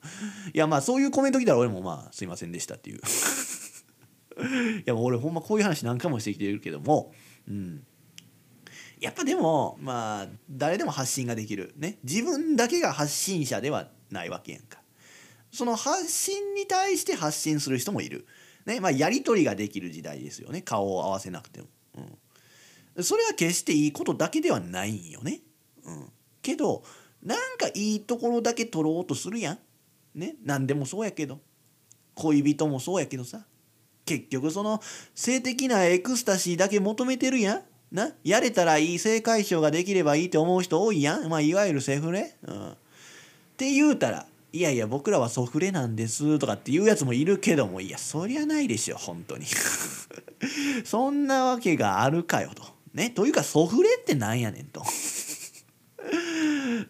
[0.55, 3.01] やまあそういうコメント来たら俺もまあすいませんでしたっていう。
[4.81, 7.15] いやもう俺ほんまこういう話何回もしてきてるけども
[7.49, 7.85] うん。
[9.01, 11.75] やっぱでもまあ誰でも発信ができる。
[11.77, 11.99] ね。
[12.05, 14.82] 自分だけが発信者ではないわけやんか。
[15.53, 18.27] その発信に対して発信する人もいる。
[18.67, 20.63] ねまあやり取りができる時代ですよね。
[20.63, 21.69] 顔を合わせなくても、
[22.97, 25.41] うん、それは決していいことだけではないんよね、
[25.85, 26.83] うん、けど
[27.23, 29.59] なんかいいところだけ取ろうとするやん。
[30.15, 31.41] ね何でもそうやけど。
[32.15, 33.45] 恋人もそうやけどさ。
[34.05, 34.81] 結局その
[35.15, 37.63] 性的なエクスタシーだけ求めてるやん。
[37.93, 38.13] な？
[38.25, 42.77] やれたらいい性解消ができればいいって思う人多いやん、まあ、いわゆるセフレ、うん、っ
[43.57, 49.47] て言うたらいやいや僕らはソフレなんですとかっていうやつもいるけどもいやそりゃないでしょ本当に。
[50.85, 52.63] そんなわけがあるかよと。
[52.93, 54.85] ねというかソフレってなんやねんと。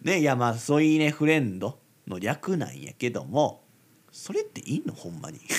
[0.03, 3.63] ねいやまあソイネフレンドの略なんやけども
[4.11, 4.93] それっていいの？
[4.93, 5.39] ほんまに。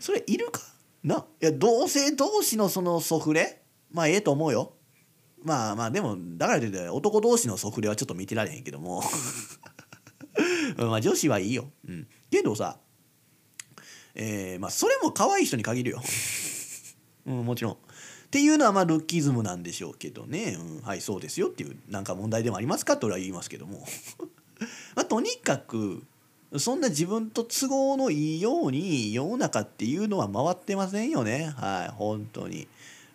[0.00, 0.60] それいるか
[1.02, 1.26] な？
[1.40, 3.62] いや同性同士のそのソフレ？
[3.90, 4.74] まあええと思うよ。
[5.42, 9.02] まあまあでもだからといって男同士のソフレはちょっと見てられへんけども。
[10.76, 12.78] まあ女子はいいよ、うん、けどさ
[14.14, 16.02] えー、まあそれも可愛い人に限るよ、
[17.26, 17.72] うん、もちろん。
[17.74, 17.76] っ
[18.30, 23.86] ていうのはまあルッキズムなんでしょうけどね、うん、はいそうですよっていうなんか問題でもありますかと俺は言いますけども。
[24.94, 26.02] まあとにかく
[26.56, 31.52] そんな自分と都合のいいように世の中っていうのは回ってませんよね。
[31.56, 32.68] はい本当に。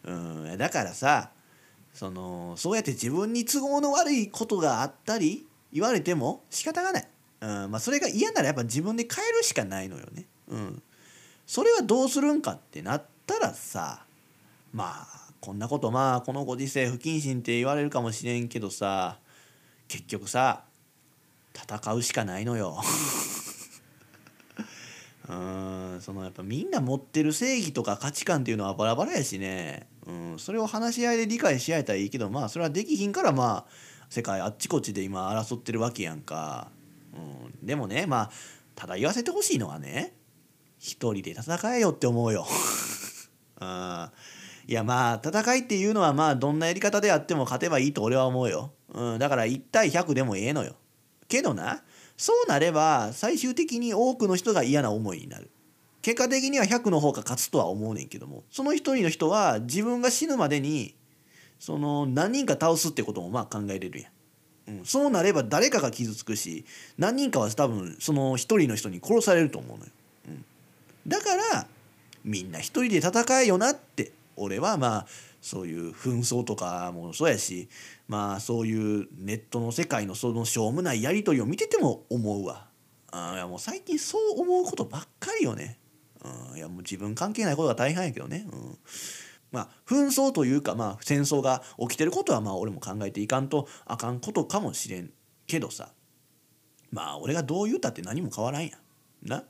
[0.04, 1.32] うんだからさ
[1.94, 7.08] そのそうやって自分に都合の悪いことがあったり言われても仕方がない、
[7.42, 10.26] うんまあ、それが嫌ならやっぱ自分で変えるしかないのよね。
[10.50, 10.82] うん。
[11.46, 14.04] それはどうするんかってなったらさ
[14.74, 19.18] まあこんなことまあこのご時世不謹慎って言われるかもしれんけどさ
[19.88, 20.64] 結局さ
[21.54, 22.82] 戦うしかないのよ。
[25.30, 33.72] うんそのやっぱみんな持ってる正義とか価値観っていうのはバラバラやしね、うん、それを話し合いで理解し合えたらいいけどまあそれはできひんからまあ
[34.10, 36.70] 世界あっちこっちで今争ってるわけやんか、
[37.14, 38.32] うん、でもねまあ
[38.76, 40.14] ただ言わせてほしいのはね
[40.80, 42.46] 一人で戦えよって思うよ。
[43.60, 44.12] あ
[44.68, 48.74] いやまあ戦いっていうのはまあどんなやり方であっても勝てばいいと俺は思うよ。
[48.94, 50.76] うん、だから1対100でもええのよ。
[51.28, 51.84] けどな
[52.18, 55.52] そうなれば最終的に多くの人が嫌な思いになる
[56.02, 60.96] 結果的には100の方が勝つとは思うねんけどもその一人の人は自分が死ぬまでに
[61.60, 64.10] その何人か倒すってこともまあ考えれるや
[64.74, 66.66] ん、うん、そうなれば誰かが傷つくし
[66.98, 69.92] 何人かは多分その一人の人に殺されると思うのよ、
[70.30, 70.46] うん、
[71.08, 71.68] だから
[72.24, 75.08] みんな一人で戦えよなって俺はまあ
[75.42, 77.70] そういう紛争とかもそうやし
[78.08, 82.68] まあそういうネットの世界のそのしょうもないやり取りを見てても思うわ。
[83.12, 85.78] あいやもう最近そう思うことばっかりよね、
[86.52, 88.78] うん、いやもう自分関係ないことが大半やけどね、うん、
[89.52, 95.12] まあ紛争というかまあ戦争が起きてることはまあ俺も考えていかんとあかんことかもしれん
[95.46, 95.92] けどさ。
[96.92, 98.72] まあ俺がどう言うたって何も変わらんや
[99.24, 99.44] な。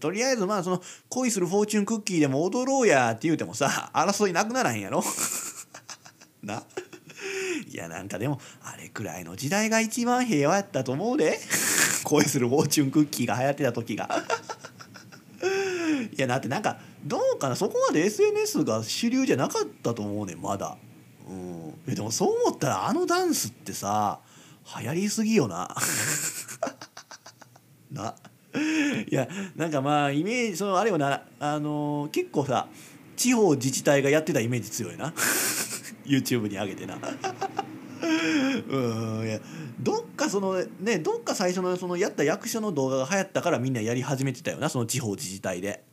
[0.00, 5.02] とりあえずまあその恋するフォーチュンクッキーでも踊ろうやって言うてもさ争いなくならへんやろ。
[6.42, 6.62] な。
[7.70, 11.38] いやなんかでもあれくらいの時代が一番平和やったと思うで。
[12.04, 14.08] 恋するフォーチュンクッキーが流行ってた時が。
[16.12, 17.56] いやだってなんかどうかな？
[17.56, 20.76] そこまで SNS が主流じゃなかったと思うねまだ。
[21.28, 21.94] うん。
[21.94, 24.20] でもそう思ったらあのダンスってさ
[24.80, 25.74] 流行りすぎよな。
[27.90, 28.14] な。
[29.10, 31.22] いやなんかまあイメージそのあれよな。
[31.38, 32.68] あの、結構さ
[33.16, 35.12] 地方自治体がやってたイメージ強いな。
[36.04, 36.98] YouTube に上げてな。
[38.00, 38.78] う
[39.22, 39.40] んいや
[39.80, 45.84] どっかそのねどっか最初のそのやった役所の動画が流行ったからみんなやり始めてたよなその地方自治体で。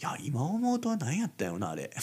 [0.00, 1.90] いや今思うとは何やったよなあれ。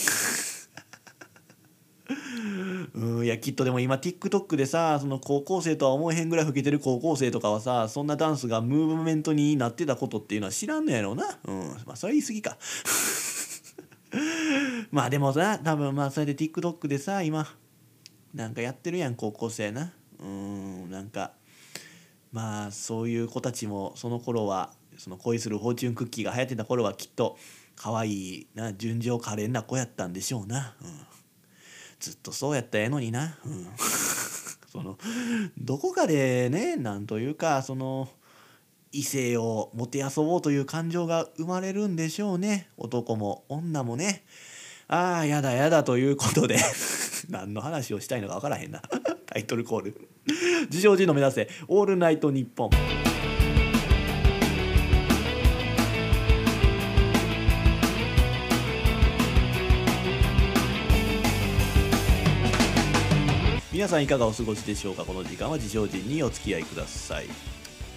[2.93, 11.39] うんいやきっとでも今 TikTok でさその高校生とは思えへんぐらい老けてる高校生とかはさそんなダンスがムーブメントになってたことっていうのは知らんのやろうな。
[11.45, 12.57] うんまあそれ言い過ぎか。
[14.91, 17.47] まあでもさ多分まあそれで TikTok でさ今
[18.33, 19.93] なんかやってるやん高校生な。
[20.19, 21.33] うんなんか
[22.31, 27.37] まあそういう子たちもその頃はその恋するフォーチュンクッキーが流行ってた頃はきっと
[27.75, 30.89] 可愛いな純情可憐な子やったんでしょうな、うん、
[31.99, 33.67] ずっとそうやったらええのにな、うん、
[34.71, 34.97] その
[35.57, 38.09] どこかでねなんというかその
[38.95, 42.69] 異性をもてあそぼうという感情が生まれるんでしょうね。
[42.77, 44.23] 男も女もね。
[44.87, 46.57] ああやだやだということで。
[47.29, 48.81] 何の話をしたいのか分からへんな。
[49.27, 50.09] タイトルコール。
[50.69, 51.49] 自称人の目指せ。
[51.67, 53.04] オールナイトニッポン
[63.75, 65.03] 皆さんいかがお過ごしでしょうか？
[65.03, 67.25] この時間は自称人にお付き合いください。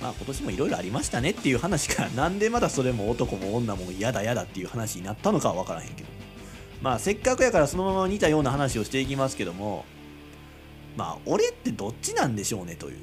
[0.03, 6.09] まあ今年もいろいろありましたねっていう話からなんでまだそれも男も女も嫌だ嫌だっていう話になったのかは分からへんけど。
[6.83, 9.85] まあせっかくやからそのまま似たような話をしていきますけども
[10.97, 12.99] まあ俺ってどっちなんでしょうねという。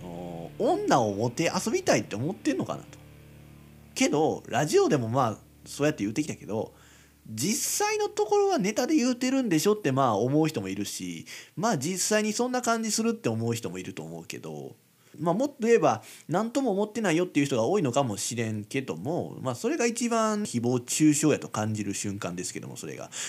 [0.00, 2.98] その女をもて遊びたいって思ってんのかなと。
[3.94, 5.36] けどラジオでもまあ
[5.66, 6.72] そうやって言ってきたけど
[7.30, 11.26] 実際のところはネタで言うてるんでしょってまあ思う人もいるし
[11.56, 14.74] まあ実際にそんな感じするって思う人もいると思うけど
[15.18, 23.10] まあもっと言えば何とも思ってないよっていう人が多いのかもしれんけどもまあそれが一番誹謗中傷やと感じる瞬間ですけどもそれが。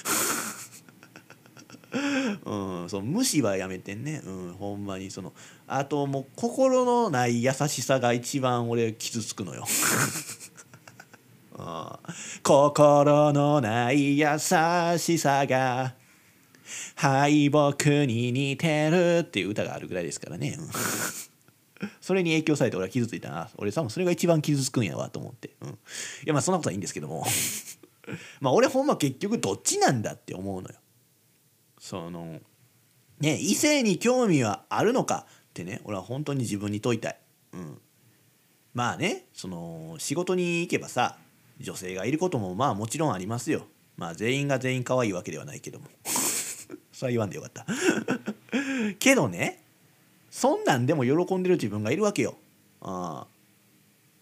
[2.46, 5.34] うん、その無視はやめてんね、うん、ほんまにその
[5.68, 9.66] あともう心のない優しさが一番俺傷つくのよ。
[12.44, 14.28] 心のない優
[14.98, 15.96] しさが
[16.96, 20.58] 敗北に似てるっていう歌があるぐらいですからね。
[22.00, 23.50] それに影響されて俺は傷ついたな。
[23.58, 25.56] 俺多分それが一番傷つくんやわと思って。
[25.62, 25.74] うん、い
[26.26, 27.26] やまあそんなことはいいんですけども。
[28.40, 30.76] まあ俺ほんま結局どっちなんだって思うのよ。
[31.80, 32.40] その
[33.20, 37.20] ね異性に興味はあるのかってね俺は本当に自分に問いたい。
[37.54, 37.82] うん、
[38.74, 41.18] まあねその仕事に行けばさ
[41.62, 43.68] 女性がいることもまあもちろんありますよ。
[43.98, 45.88] まあ全員が全員可愛いわけではないけども。
[46.92, 47.66] それは言わんでよかった。
[49.00, 49.64] けどね、
[50.30, 52.38] そんなんでも喜んでる自分がいるわけよ。
[52.82, 53.28] あ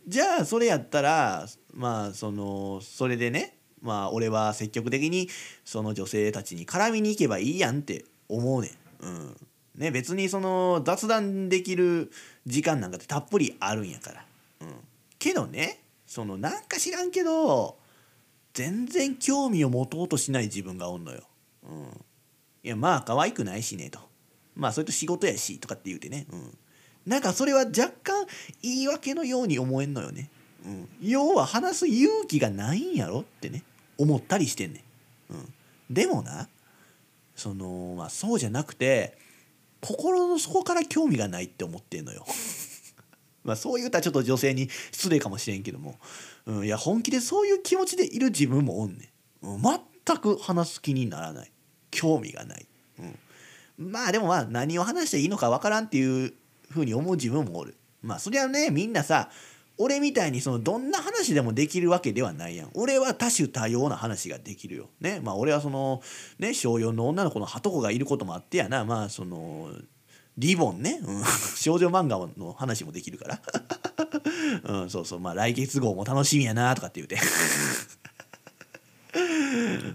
[0.08, 5.30] じゃあそれやったらまあそのそれでねまあ俺は積極的に
[5.64, 8.70] その女性たちに絡みに行けばいいやんって思うね
[9.02, 9.06] ん。
[9.06, 9.38] うん
[9.76, 12.12] ね、別にその雑談できる
[12.46, 14.26] 時間なんかってたっぷりあるんやから。
[14.62, 14.76] うん、
[15.20, 15.80] けどね
[16.10, 17.78] そのなんか知らんけど
[18.53, 21.22] 全然興味を持とうとしない自分がおんのよ。
[21.64, 22.05] うん、
[22.64, 23.99] いやまあ可愛くないしねと。
[24.55, 26.26] まあそれと仕事やしとかって言うてね。
[26.32, 26.57] うん、
[27.05, 28.26] なんかそれは若干
[28.64, 30.32] 言い訳のように思えんのよね。
[30.66, 33.62] うん、要は話す勇気がないんやろってね
[33.99, 34.84] 思ったりしてんね
[35.30, 35.34] ん。
[35.36, 35.53] うん、
[35.91, 36.49] でもな
[37.36, 39.16] そのまあそうじゃなくて
[39.80, 42.26] 心の底から興味がないって思ってんのよ。
[43.50, 46.00] まあそう言うたらちょっと女性に失礼かもしれんけども、
[46.45, 49.12] うん、いや本気でそういう気持ちでいる自分もおんね
[49.43, 51.52] ん、全く話す気にならない。
[51.91, 52.68] 興味がない、
[53.00, 56.34] うん、まあでもまあ何を話していいのかわからんっていう
[56.70, 57.76] ふうに思う自分もおる。
[58.02, 59.30] まあそりゃねみんなさ
[59.78, 62.70] 俺みたいにそのどんな話でもできるわけではないやん。
[62.74, 64.89] 俺は多種多様な話ができるよ。
[65.00, 65.22] ね。
[65.24, 66.02] まあ俺はその
[66.38, 68.86] ね小4の女の子のはとこがいることもあってやな。
[68.86, 69.72] まあその
[70.40, 71.24] リボンね、うん、
[71.58, 73.42] 少女漫画の話もできるから、
[74.82, 75.20] うん、そうそう。
[75.20, 77.20] まあ来月号も楽しみやなとかって言うて。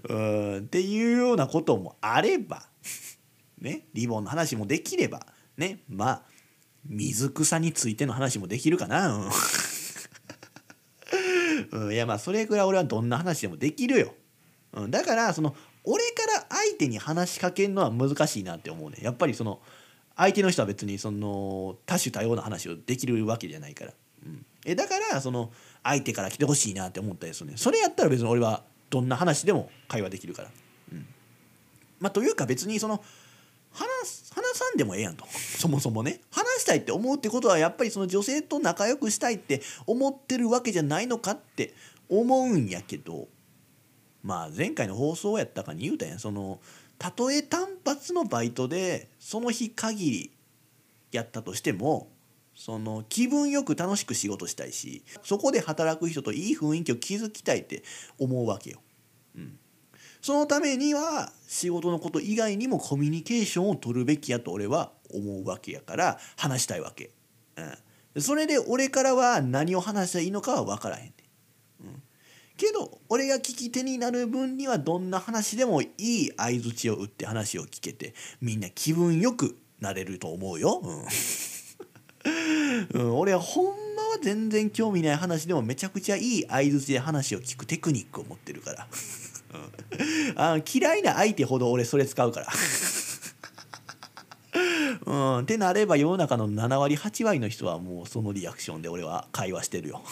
[0.09, 0.59] うん。
[0.59, 2.67] っていうようなこともあれば
[3.59, 3.87] ね。
[3.95, 5.27] リボンの話もできれば
[5.57, 5.81] ね。
[5.89, 6.23] まあ
[6.87, 9.31] 水草についての話もできるかな、うん、
[11.71, 14.15] うん、いやまあそれぐらい俺はどんな話でもできるよ、
[14.75, 18.99] うん、だからその俺から相手に話しかけるのは難しいなって思うね。
[19.01, 19.61] やっぱりその
[20.17, 23.93] 相手の人は別にその多種多様な話をできるわけじゃないから、
[24.25, 25.53] うん、えだからその
[25.83, 27.57] 相手から来てほしいなって思ったりするね。
[27.57, 30.51] それやったら別に俺はどんな話でも会話できるから、
[30.93, 31.07] うん。
[32.01, 33.03] まあ、というか別にその
[33.73, 35.27] 話話さんでもええやんと。
[35.59, 36.21] そもそもね。
[36.31, 41.75] 話したいって思うってことはやっぱりその女性と仲良くしたいって思ってるわけじゃないのかって
[42.09, 43.29] 思うんやけど。
[44.23, 46.19] まあ前回の放送やったかに言うたやん。
[46.19, 46.61] その
[46.99, 50.31] たとえ単発のバイトでその日限り
[51.13, 52.09] やったとしても
[52.55, 57.83] その気分よく楽しく仕事したいしそこで働く人といい雰囲気を築きたいって
[58.19, 58.81] 思うわけよ。
[59.37, 59.59] うん、
[60.21, 67.11] そのためには仕事のこと以外にもコミュニケーションを取るべきやと俺は思うわけやから話したいわけ。
[68.15, 71.13] うん、それで俺からは何を話したらいいのかは分からへんね、
[72.57, 80.81] けど俺が聞き手になる分にはどんな話でもいい相づちを打って話を聞けてみんな気分よくなれると思うよ。
[82.95, 88.87] うん、うん、俺はほんまは全然興味ない話でもめちゃくちゃいい相づちで話を聞くテクニックを持ってるから。
[90.37, 92.47] あ嫌いな相手ほど俺それ使うから。
[95.07, 100.03] うんってなれば世の中の7割8割の人はもうそのリアクションで俺は会話してるよ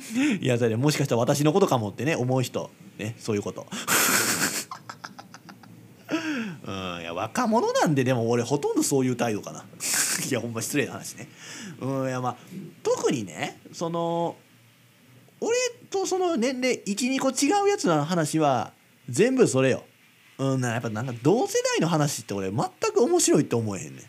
[0.40, 2.70] いやそれもしかしたら私のことかもってね思う人。
[2.98, 3.66] ねそういうこと。
[6.66, 9.64] うんいや若者なんででも俺ほとんどそういう態度かな。
[10.28, 11.28] いやほんま失礼な話ね。
[11.80, 12.36] うんいやまあ
[12.82, 14.36] 特にねその
[15.40, 15.56] 俺
[15.90, 18.72] とその年齢12個違うやつの話は
[19.08, 19.84] 全部それよ。
[20.38, 24.02] うんやっぱなんか同世代の話って俺全く面白いって思えへんね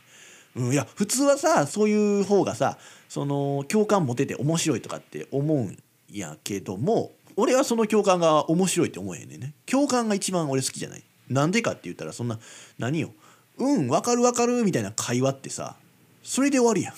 [0.56, 2.78] ん、うん、いや普通はさそういう方がさ
[3.12, 5.78] その共感持てて面白いとかって思うん
[6.10, 9.54] やけども俺はその共感が面白いって思えへんねんね。
[9.66, 11.04] 共感が一番俺好きじゃない。
[11.28, 12.40] なんでかって言ったらそんな
[12.80, 13.12] 何よ。
[13.58, 15.76] うん分かる分かるみたいな会話ってさ
[16.24, 16.94] それで終わりやん。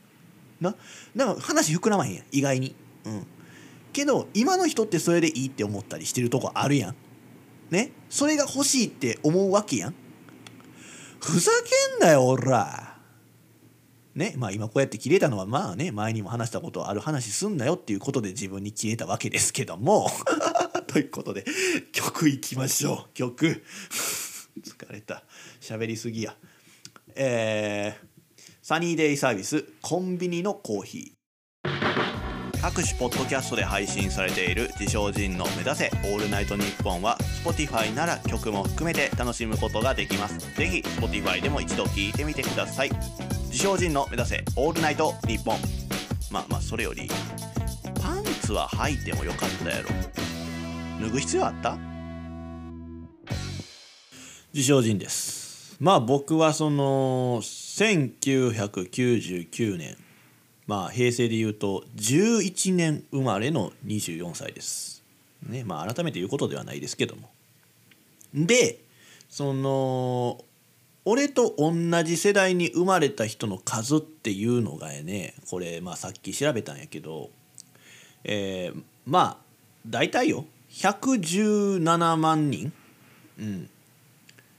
[0.64, 0.74] な
[1.14, 2.74] だか話膨らまへんやん意外に。
[3.04, 3.26] うん。
[3.92, 6.96] けど今の人ってそれでいいって思ったりしてるとこあるやん。
[7.68, 7.92] ね。
[8.08, 9.94] それが欲しいって思うわけやん。
[11.20, 11.50] ふざ
[11.98, 12.89] けんなよおら。
[14.14, 20.10] ねまあ今こうやって切れたのはまあね前にも話したことある話すんなよっていうことで自分に切れたわけですけども。
[20.86, 21.44] ということで
[21.92, 23.14] 曲いきましょう。
[23.14, 23.62] 曲。
[24.60, 25.22] 疲れた。
[25.60, 26.34] 喋りすぎや。
[27.14, 32.09] えー、サニーデイサービスコンビニのコーヒー。
[32.60, 40.38] 各種ポッドキャストで配信されている自称人の目指せオールナイトニッポンは Spotify なら曲も含めて楽しむことができます。
[40.56, 42.90] ぜひ Spotify でも一度聞いてみてください。
[43.46, 45.58] 自称人の目指せオールナイトニッポン。
[46.30, 47.08] まあまあそれより
[48.02, 49.88] パンツは履いてもよかったやろ。
[51.00, 51.78] 脱ぐ必要あった？
[54.52, 55.78] 自称人です。
[55.80, 59.96] まあ僕はその1999年
[60.70, 65.02] まあ平成で言うと11年生まれの24歳です。
[65.48, 67.28] ねまあ改めて言うことではないですけども。
[68.32, 68.78] で
[69.28, 70.44] その
[71.04, 71.72] 俺と同
[72.04, 77.30] じ世代に生まれた人の数っていうのがねこれまあさっき調べたんやけど
[78.22, 79.36] えー、まあ
[79.88, 82.72] 大体よ117万人。
[83.40, 83.68] うん。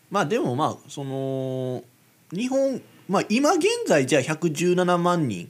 [0.09, 1.86] まあでもまあその
[2.34, 5.49] 日本まあ今現在じゃあ117万人。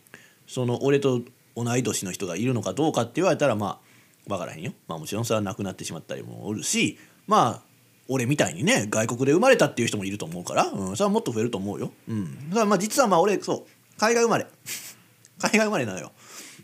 [0.52, 1.22] その俺と
[1.56, 3.80] 同い年の人がいるのかどうかって言われたらま
[4.28, 4.74] あ分からへんよ。
[4.86, 7.62] まあもちろんそれはなくなってしまったりもおるしまあ
[8.10, 11.94] 俺みたいにね外国で生まれたっていう人もいると思うから、うん、それはもっと増えると思うよ。
[12.10, 14.46] うん、だからまあ実はまあ俺そう海外生まれ。
[15.40, 16.12] 海外生まれなのよ。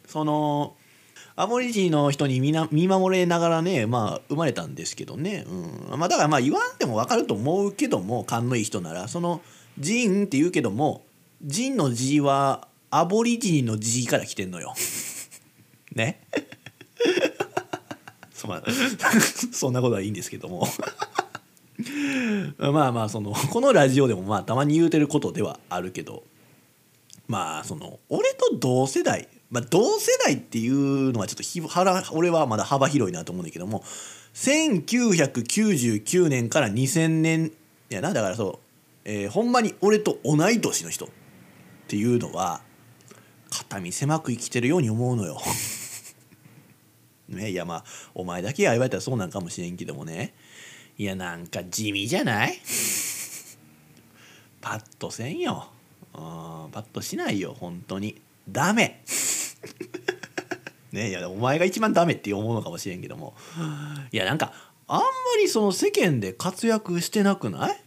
[0.06, 0.76] その
[1.38, 5.98] アボリジニの人に見な見守れながらねまあ生まれたんですけどね、うん。
[5.98, 9.08] まあ、だからまあ言わんでも分かると思うけども勘のいい人なら。
[9.08, 9.42] その
[9.80, 11.06] 「ジン」って言うけども
[11.42, 14.74] 「ジン」の字はアボリジニの字から来てんのよ。
[15.94, 16.22] ね？
[18.34, 18.64] そ,、まあ、
[19.52, 20.68] そんなことはいいんですけども。
[22.58, 26.24] まあまあそのこのラジオでもまあたまに言うてることではあるけど
[27.28, 33.84] まあその俺と同世代まあ同世代っていうのはちょっとひ腹俺はまだ幅広いなと思うんだけども
[34.34, 37.52] 1999年から2000年
[37.90, 38.14] やな。
[38.14, 38.60] だからそ
[39.06, 41.10] う、えー、ほんまに俺と同い年の人っ
[41.88, 42.62] ていうのは
[43.50, 45.42] 肩身狭く生きてるように思うのよ。
[47.30, 47.84] ねいやまあ
[48.16, 50.34] お前だけが言われたらそうなんかもしれんけどもね。
[50.98, 52.60] いやなんか地味じゃない？
[54.62, 55.70] パッとせんよ。
[56.14, 56.22] うん
[56.72, 58.20] パッとしないよ本当に。
[58.50, 59.04] ダメ。
[60.92, 63.36] ねいやお前が一番ダメって思うのかもしれんけども。
[64.12, 64.54] いやなんか
[64.88, 65.06] あんま
[65.42, 67.84] りその世間で活躍してなくない？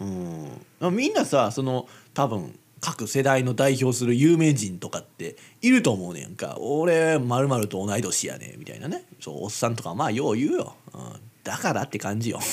[0.00, 0.96] うん。
[0.96, 6.56] みんなさその多分各世代の代表する有名人とかっていると思うねんか。
[6.60, 9.04] 俺まると同い年やねみたいなね。
[9.20, 11.00] そうおっさんとかまあよう言うよ、うん、
[11.44, 12.40] だからって感じよ。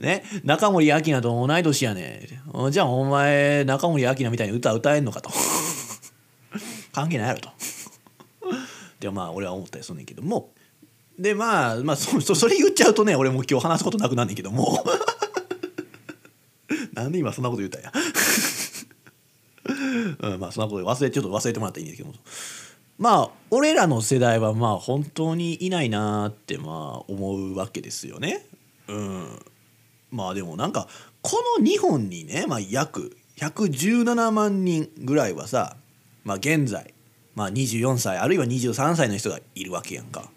[0.00, 0.24] ね。
[0.44, 2.26] 中森明菜と同い年やね
[2.68, 2.70] ん。
[2.70, 5.30] じゃあお前中森明菜みたいに歌歌えんのかと。
[6.92, 7.50] 関係ないやろと。
[9.00, 10.22] でまあ俺は思ったりするんねんけど。
[10.22, 10.52] も
[11.18, 14.84] でまあまあそそれ言っちゃうとね俺も今日話すことなくなんねんけども
[16.94, 17.92] なんで今そんなこと言ったんや。
[20.20, 22.14] うん、まあそんなこと忘れちょっと忘れてもらったらいいんですけど
[22.98, 28.44] まあ俺らの世代はまあ本当にいないなってまあ思うわけですよね。
[28.88, 29.26] うん、
[30.10, 30.88] まあでもなんか
[31.22, 35.76] この日本にね、まあ、約117万人ぐらいはさ、
[36.24, 36.92] まあ、現在、
[37.34, 40.30] まあ、24歳あるいは23歳の人がいるわけやんか。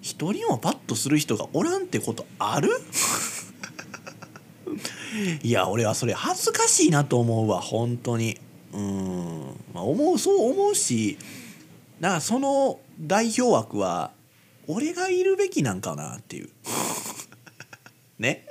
[0.00, 2.68] 一人もパッとする人がおらんってことある？
[5.42, 8.38] いや俺はそれ恥ずかしいなと思うわ本当に
[8.72, 9.42] うん。
[9.74, 11.18] まあ思うそう思うし
[12.00, 14.10] だかその代表枠は
[14.66, 16.48] 俺がいるべきなんかなっていう。
[18.18, 18.46] ね。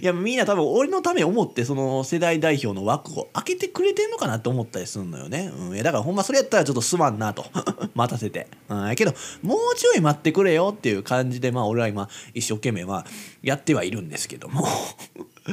[0.00, 7.44] いやみんな多分俺のため思ってその世代代表の枠を開けてくれてんのかなって思ったりするのよね、うん、いやだからほんまそれやったらちょっとすまんなと。
[7.94, 9.12] 待たせて、うん、やけど
[9.42, 13.06] もうちょい待ってくれよっていう感じでまあ俺は今一生懸命まあ
[13.42, 14.66] やってはいるんですけども。
[15.46, 15.52] あ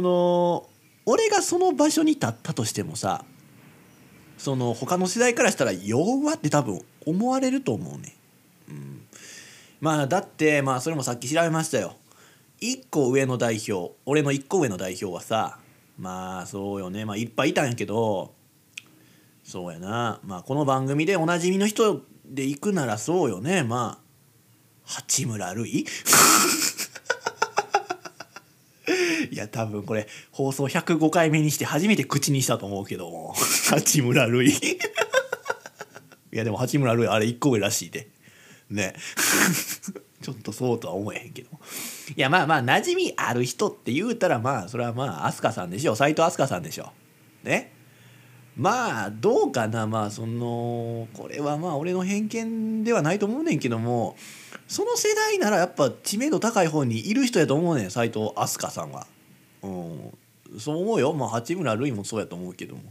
[0.00, 0.68] の
[1.06, 3.24] 俺がその場所に立ったとしてもさ
[4.38, 8.14] その他の世代からしたら弱って多分思われると思うね、
[8.68, 9.00] うん、
[9.80, 11.96] まあだってまあそれもさっき調べましたよ。
[12.60, 15.58] 1個上の代表俺の1個上の代表はさ
[15.98, 17.04] まあそうよね。
[17.04, 18.34] まあいっぱいいたんやけど
[19.44, 20.20] そうやな。
[20.24, 23.62] まあこの番組でおなじみの人で行くならそうよね。
[23.62, 24.06] まあ
[24.84, 25.86] 八村塁？
[29.32, 33.10] いや多分これ放送105回目にして初めて口にしたと思うけど。
[33.10, 33.34] も
[33.70, 34.48] 八村塁。
[34.52, 34.52] い
[36.32, 38.08] やでも八村塁あれ1個上らしいで。
[38.70, 38.94] ね。
[40.22, 41.50] ちょっとそうとは思えへんけど。
[42.16, 45.94] いやまあまあ馴染みある人って言うたらまあそれはまあ飛鳥さんでしょ。
[45.94, 46.92] 斎藤飛鳥さんでしょ。
[47.44, 47.72] ね。
[48.56, 49.86] まあどうかな。
[49.86, 54.16] まあそのこれはまあ俺の偏見ではないと思うねんけども。
[54.68, 59.06] その世代ならやっぱ知名度高い方にいる人やと思うねん斎藤飛鳥さんは。
[59.66, 62.82] うん、そう思うよ、まあ、八村塁もそうやと思うけども。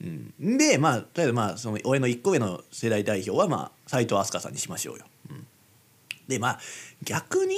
[0.00, 0.04] う
[0.44, 5.04] ん、でまあとりあえずまあその俺の1個上の世代代表はまあ斎藤飛鳥さんにしましょうよ。
[5.30, 5.46] うん。
[6.28, 6.60] でまあ
[7.02, 7.56] 逆に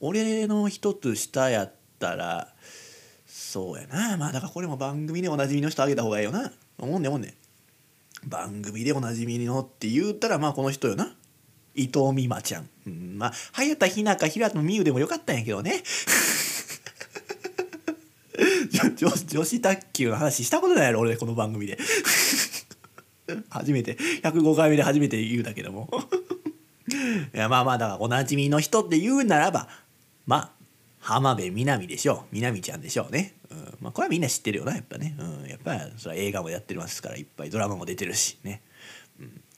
[0.00, 2.48] 俺の一つ下やったら
[3.26, 4.16] そうやな。
[4.16, 6.50] まあだからこれも番組でおなじみの人あげた方がいいよな。
[6.78, 7.34] 思うね思うね
[8.26, 11.14] 番組でおなじみのって言ったらまあこの人よな。
[11.74, 15.84] 伊藤美誠ちゃん、うん、まあ早田ひなか平野美宇でもよかったんやけどね。
[18.96, 21.78] 女女子卓球の話したことないやろ俺この番組で。
[23.50, 23.96] 初めて。
[24.22, 25.90] 105回目で初めて言うだけども。
[27.34, 29.68] いやまあまあだからおなじみの人って言うならば
[30.26, 30.52] まあ
[31.00, 32.34] 浜辺美波でしょう。
[32.34, 33.76] 美波ちゃんでしょうね、うん。
[33.80, 38.62] まあ、これはみんな知ってるよなやっぱね、うん、やっぱりそれは映画もやってますからいっぱいドラマも出てるしね、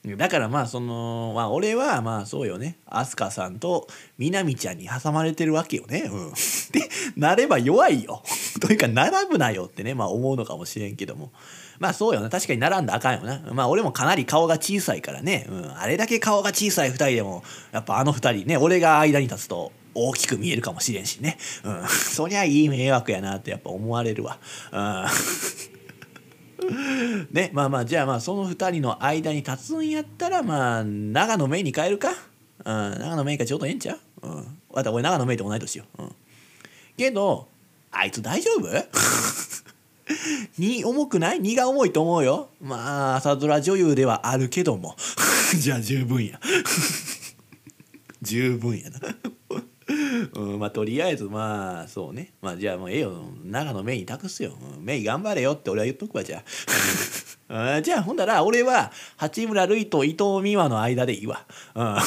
[0.03, 2.77] だからまあそのまあ俺はまあそうよね。
[2.87, 3.87] 飛鳥さんと
[4.17, 6.33] みなみちゃんに挟まれてるわけよね、うん、
[6.73, 8.23] でなれば弱いよ。
[8.59, 9.93] というか並ぶなよってね。
[9.93, 11.31] まあ思うのかもしれんけども。
[11.77, 13.41] まあそうよな確かに並んだあかんよな。
[13.53, 24.39] まあ俺もかなり顔が小さいからね、うん、あれだけ顔が小さい2人でもやっぱあの2人ね俺が間に立つと大きく見えるかもしれんしね、うん、 そりゃいい迷惑やなってやっぱ思われるわ。
[24.71, 25.05] うん。
[27.31, 32.15] ねまあまあじゃあまあその2人の間に立つんやったらまあ長野メイに変えるか、うん、
[32.99, 36.15] 長野メイかちょうどええんちゃう、うん、わた俺長野メイと同い年よ、うん、
[36.97, 37.47] けど
[37.91, 38.67] あいつ大丈夫？
[40.57, 41.39] 荷重くない？
[41.39, 42.49] 荷が重いと思うよ。
[42.61, 44.95] まあ朝ドラ女優ではあるけども。
[45.59, 46.39] じゃあ十分や。
[48.21, 48.99] 十分やな。
[50.33, 52.33] うん、まあとりあえずまあそうね。
[52.41, 53.13] まあじゃあもうええよ。
[53.43, 56.43] 長野メイに託すよ、うん、メイ頑張れよって俺は言っとくわじゃ
[57.49, 57.75] あ。
[57.75, 61.97] あ じゃあほんだら俺は八村塁と伊藤美誠の間でいいわ、うん、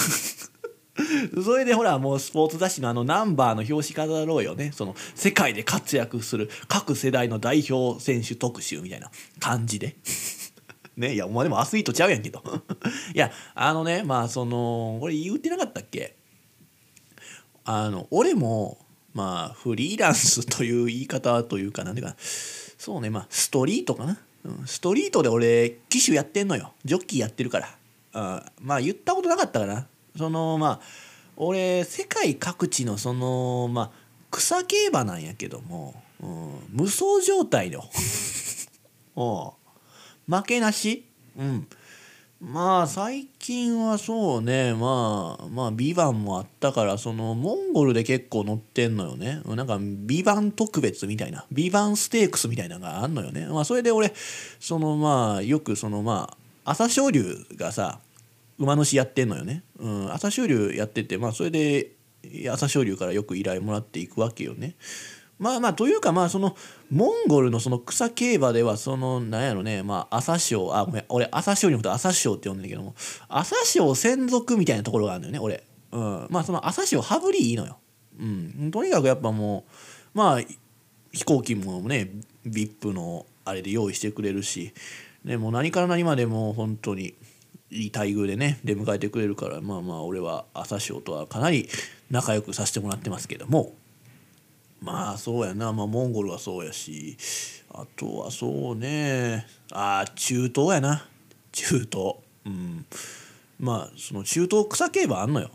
[1.44, 4.72] それでほらもうスポーツ雑誌のあのナンバーの表紙飾ろうよね。
[4.74, 9.10] その世界で活躍する各世代の代表選手特集みたいな
[9.40, 9.96] 感じで。
[10.96, 12.40] ね、いやお前でもアスリートちゃうやんけど
[13.12, 16.14] いやあのねまあそのこれ言ってなかったっけ？
[17.64, 18.78] あの俺も
[19.14, 26.72] まあフリーランスという言い方というか何ていうかそうねまあストリートかな、うん、ストリートで俺機種やってんのよ。
[26.84, 27.68] ジョッキーやってるから。
[28.12, 29.86] あまあ言ったことなかったかな。
[30.16, 30.80] そのまあ
[31.36, 33.90] 俺世界各地のそのまあ
[34.30, 37.82] 草競馬なんやけども、うん、無双状態の
[40.26, 41.06] 負けなし。
[41.36, 41.66] うん。
[42.44, 44.74] まあ最近はそうね。
[44.74, 49.40] まあまあ「ビバンもあったからそのモンゴルで結構乗ってんのよね。
[49.46, 53.46] なんか「ビバン特別みたいな「ビバンステークスみたいなのがあんのよね。
[53.46, 54.12] まあそれで俺
[54.60, 58.00] そのまあよくそのまあ朝青龍がさ
[58.58, 61.92] 馬主やってんのよね、うん、朝青龍やっててまあそれで
[62.50, 64.76] 朝青龍からよく依頼もらっていくわけよね。
[65.38, 66.56] まあまあというかまあその
[66.90, 72.94] モンゴルのその草競馬ではそのなんやろねまあ朝青あごめん俺朝青にのこと朝青って呼んでんだけども
[73.28, 77.78] 朝青専属みたいなところがあるのよね俺、うん、まあその朝青羽振りいいのよ、
[78.20, 79.64] うん、とにかくやっぱも
[80.14, 80.40] うまあ
[81.12, 82.10] 飛行機もね
[82.46, 84.72] VIP のあれで用意してくれるし、
[85.24, 87.14] ね、も何から何までも本当に
[87.70, 91.68] いい待遇でね出迎えてくれるからまあまあ俺は朝青とはかなり
[92.10, 93.74] 仲良くさせてもらってますけども。
[94.84, 97.16] まあそうやな、まあ、モンゴルはそうやし。
[97.72, 99.46] あとはそうね。
[99.72, 101.08] あ中東やな。
[101.52, 102.16] 中東。
[102.44, 102.84] うん。
[103.58, 105.50] まあその中東草競馬あんのよ。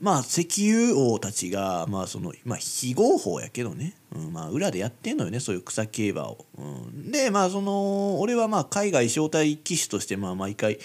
[0.00, 5.40] まあ石油王たちがまあそのまあ非合法やけどね、うん、まあ裏でやってんのよね。
[5.40, 6.46] そういう草競馬を。
[6.56, 10.78] うん、でまあその俺はまあ海外招待騎手としてまあ毎回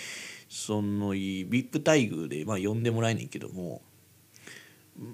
[0.49, 3.81] その VIP 待遇でまあ呼んでもらえねんけども。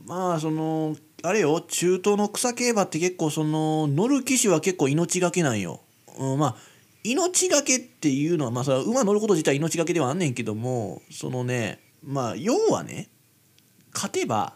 [0.05, 5.81] まあそのあれよ中東の草競馬って結構その乗る騎手は結構命がけなんよ。
[6.17, 6.55] うん、まあ
[7.03, 13.09] 命がけっていうのはまあそ馬乗ること自体命がけではあんねんけどもそのねまあ要はね
[13.93, 14.53] 勝てば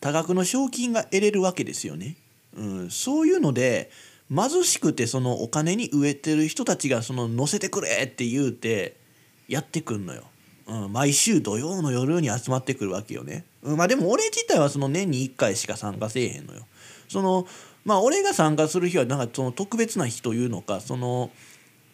[0.00, 2.16] 多額の賞金が得れるわけですよね。
[2.56, 3.90] うん、そういうので
[4.34, 8.96] 貧しくてそのお金に飢えてる人たちがその乗せてくれって言うて
[9.48, 10.24] やってくんのよ。
[10.68, 13.44] うん、毎週土曜の夜に集まってくるわけよね。
[13.62, 16.60] うん、まあでも俺自体はその年に1回しか参加せえへんのよ。
[17.08, 17.46] その
[17.84, 21.30] まあ俺が参加する日はなんかその特別な日というのかその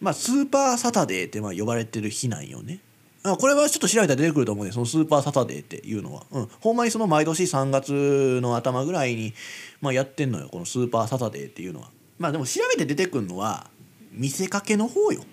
[0.01, 2.81] まあスーパーサタデーってまあ呼ばれてる日なんよね。
[3.27, 9.33] あこれはちょっと調べたら出てくると思うねそのスーパーサタデーっていうのは、うん、ほんまにその毎年3月の頭ぐらいに、
[9.81, 13.71] まあ、やってんのよこのスーパーサタデーっていうのはまあでも調べて出てくるのは
[14.13, 15.25] 見せかけの方よ、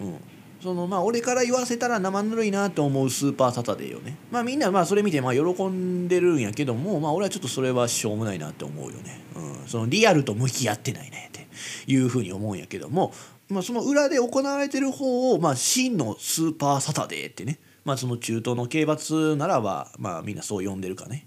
[0.00, 0.20] うん、
[0.62, 4.16] そのまあ俺から言わせたら生ぬるいなと思うスーパーサタデーよね。
[4.30, 11.48] まあみんなまあそれ見てまあ喜んでるんやけどもまあ俺はちょっとそれはしょうもないなって思うよね、うん、そのリアルと向き合ってないねって
[11.86, 13.12] いうふうに思うんやけども
[13.52, 21.26] まあ、その裏で行われてる方を、まあ、真のスーパーサタデーってね、まあ、その中東の刑罰ならば、まあ、みんなそう呼んでるかね。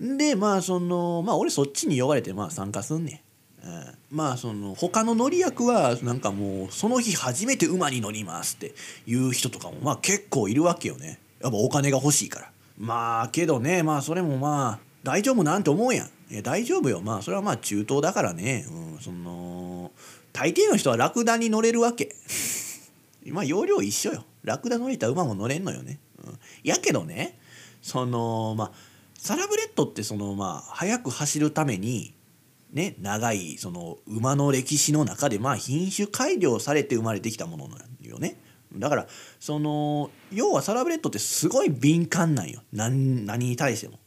[0.00, 3.27] うん、でまあそのまあ俺そっちに呼ばれてまあ参加すんねん。
[3.64, 8.74] うん、まあその他の乗り役はなんかもうその日初めて馬に乗りますって
[9.06, 11.18] いう人とかもまあ結構いるわけよね。
[11.40, 12.50] やっぱお金が欲しいから。
[12.78, 16.06] まあけどねまあそれもまあ大丈夫なんて思うやん。
[16.32, 17.00] いや大丈夫よ。
[17.00, 19.90] まあそれはまあ中東だからね、うん、その
[20.32, 22.14] 大抵の人はラクダに乗れるわけ。
[23.26, 24.24] まあ容量一緒よ。
[24.48, 27.38] ラクダ乗れた馬も乗れんのよね、うん、やけどね
[27.82, 28.72] そのまあ
[29.18, 32.14] サラブレッドってそのまあ速く走るために
[32.72, 38.36] ね長いその馬の歴史の中でまあ品種改良されて生まれてきたものなんよね。
[38.76, 39.06] だから
[39.40, 42.62] その要はサラブレッドってすごい敏感なんよ。
[42.72, 43.98] 何に対しても。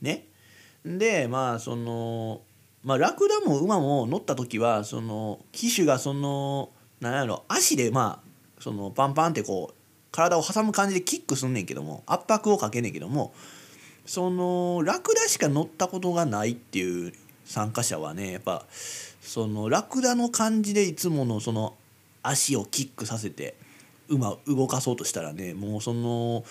[0.00, 0.26] ね。
[0.84, 2.42] でまあその
[2.82, 6.68] まあ、ラクダも馬も乗った時はその騎手がその
[7.00, 9.74] 何やろ足でまあそのパンパンってこう
[10.12, 13.32] 体を挟む感じでキックすんねんけども圧迫をかけねんけども
[14.04, 17.12] そのラクダしか乗ったことがないっていう
[17.44, 18.64] 参加者はねやっぱ
[19.20, 21.74] そのラクダの感じでいつものその
[22.22, 23.54] 足をキックさせて
[24.08, 26.44] 馬動かそうとしたらねもうその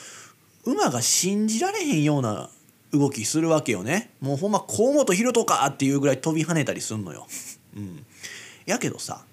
[0.65, 2.49] 馬が信じられへんような
[2.91, 7.27] 動きするわけよねもうほんま河本大翔かっていうぐらい飛び跳ねたりすんのよ。
[7.75, 8.05] うん、
[8.65, 9.25] やけどさ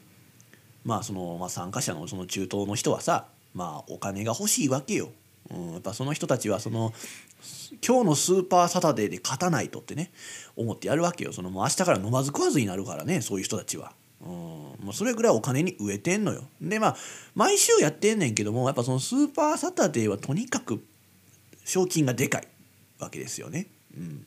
[0.84, 5.10] まあその、まあ、参加者のその中東の人はさまあお金が欲しいわけよ。
[5.50, 6.92] うん、やっぱその人たちはその
[7.86, 10.10] 今日のスーパーサタデーで勝たないとってね
[10.56, 13.92] 思ってやるわけよそのもう明日から飲まず食わずになるからねそういう人たちは。
[14.22, 16.44] うん、もうそれぐらいお金に飢えてんのよ。
[16.60, 16.96] でまあ
[17.34, 20.82] 毎週やってんねんけどもやっぱそのスーパーサタデーはとにかく
[21.64, 22.48] 賞金がでかい。
[23.00, 23.66] わけですよね。
[23.96, 24.26] うん、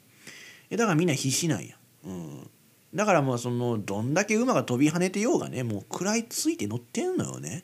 [0.71, 1.75] だからみんな必死なんや。
[2.05, 2.49] うん、
[2.93, 7.63] だからもうそのどんだけ馬が飛び跳ねてようがねもう食らいついて乗ってんのよね。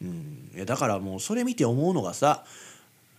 [0.00, 2.44] うん、だからもうそれ見て思うのがさ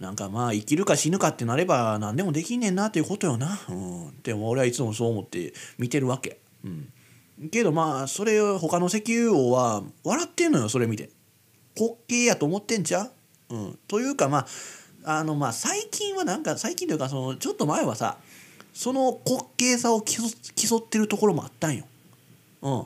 [0.04, 3.58] なんかまあ生きるか死ぬかってなれば何でもできんねんなっていうことよな。
[3.70, 6.40] うん、でも俺はいつもそう思って見てるわけ。
[6.66, 6.90] うん、
[7.50, 11.10] けどまあそれを他の石油王は笑ってんのよそれ見て。
[11.80, 13.10] 滑稽やと思ってんちゃ
[13.50, 14.46] う、うん、というかま
[15.06, 18.18] ああのまあ最近はなんか最近というかそのちょっと前はさ
[18.74, 21.86] その滑稽さを競ってるところもあったんよ。
[22.62, 22.84] うん。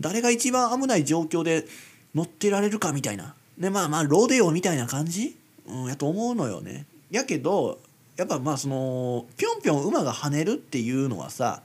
[0.00, 1.66] 誰が一番危ない状況で
[2.14, 3.34] 乗ってられるかみたいな。
[3.58, 5.36] でまあまあロデオみたいな感じ、
[5.66, 6.86] うん、やと思うのよね。
[7.10, 7.80] やけど
[8.16, 11.62] やっぱまあそのぴょんぴょん馬が跳ねるっていうのはさ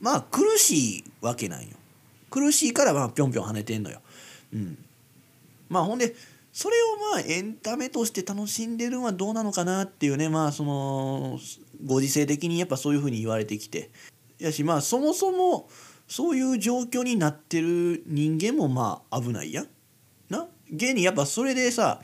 [0.00, 1.68] まあ苦しいわけなんよ。
[2.30, 4.00] 苦しいからまあぴょんぴょん跳ねてんのよ。
[4.52, 4.78] うん。
[5.68, 6.14] まあほんで
[6.52, 11.38] それをまあエンタメとして楽しんでるのはどうなのかなっていうねまあその
[11.84, 13.90] ご時世的にやっぱそういうふうに言われてきて
[14.38, 15.68] やしまあそもそも
[16.08, 19.64] そういう状況になってる人間もまあ危ないや。
[20.30, 20.46] な？
[20.72, 22.00] 現にやっぱそれでさ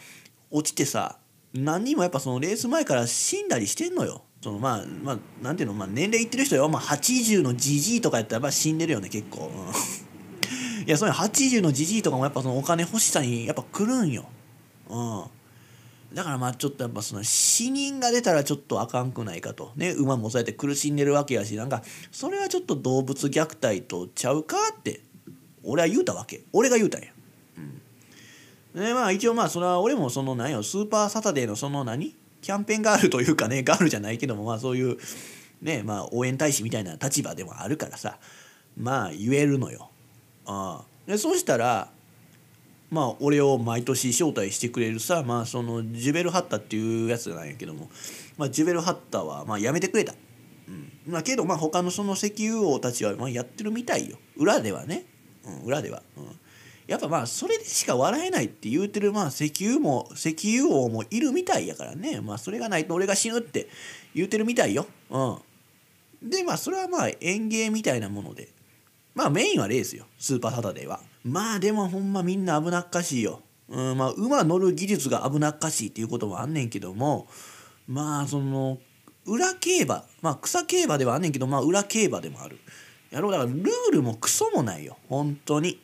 [0.50, 1.18] 落ちてさ
[1.54, 4.22] 何人もやっぱそのレース前から死んだりしてんのよ。
[4.42, 9.50] そのまあまあなんていうの、まあ、年齢いってる人よ、まあ、80のじじいとかやったらやっぱ死んでるよね結構。
[10.84, 14.24] いやその80のじじいとかもやっぱそのお金欲しさにやっぱ来るんよ。
[14.88, 15.24] うん
[16.14, 25.00] だからまあちょっとやっぱその死人が出たらちょっとあかんくないかとね馬もそうやって苦しんでるわけやしなんかそれはちょっと動物虐待とちゃうかって
[25.62, 27.08] 俺は言うたわけ俺が言うたんや。
[28.74, 32.16] でまあ一応まあそれは俺もその何よスーパーサタデーのその何？
[32.40, 34.98] キャンペーンガールというかね ガールじゃないけどもまあそういう
[35.60, 38.18] ねまあ応援大使みたいな立場でもあるからさ
[38.76, 39.90] まあ言えるのよ。
[40.44, 41.90] あでそうしたら
[42.90, 47.90] まあ俺を毎年招待してくれるさまあそのジュベルハッタっていうやつなんやけども、
[48.36, 50.14] まあ、ジュベルハッタはまあやめてくれた。
[50.68, 50.92] うん。
[51.06, 54.18] まあ、けどまあ他のその石油王たちはまあやってるみたいよ。
[54.36, 55.04] 裏ではね、
[55.44, 56.24] うん、裏では、うん、
[56.92, 62.20] やっぱまあそれでしか笑えないって言うてるまあ石油も石油王もいるみたいやからね。
[62.20, 63.68] まあそれがないと俺が死ぬって
[64.14, 65.38] 言うてるみたいよ、うん、
[66.22, 68.48] でまあそれはまあ園芸みたいなもので。
[69.14, 70.06] まあメインはレースよ。
[70.18, 71.00] スーパーサタデーは。
[71.24, 77.26] まあでもほんまみんな危なっかしいよ、うん、まあ馬乗る技術が危なっかしいっていうこともあんねんけども。
[77.86, 78.78] まあその
[79.26, 80.04] 裏競馬。
[80.20, 82.58] まあ草競馬ではあんねんけどまあ裏競馬でもある。
[83.10, 83.32] やろう。
[83.32, 84.96] だからルールもクソもないよ。
[85.08, 85.78] 本当に。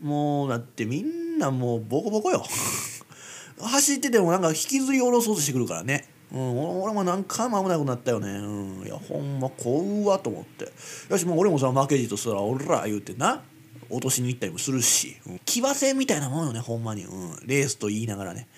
[0.00, 2.44] もうだってみんなもうボコボコよ。
[3.58, 6.08] 走っててもなんか引きずり下ろそうとしてくるからね。
[6.32, 8.28] うん俺も何回も危なくなったよね。
[8.28, 10.72] うんいやほんま怖わと思って。
[11.08, 13.42] よしもう俺もさ負けじとしたら「おら」言うてな。
[13.88, 18.48] 落としに行ったりもするし、うん、騎馬戦みたいなもんよねほんまに、うん、レースと言いながらね。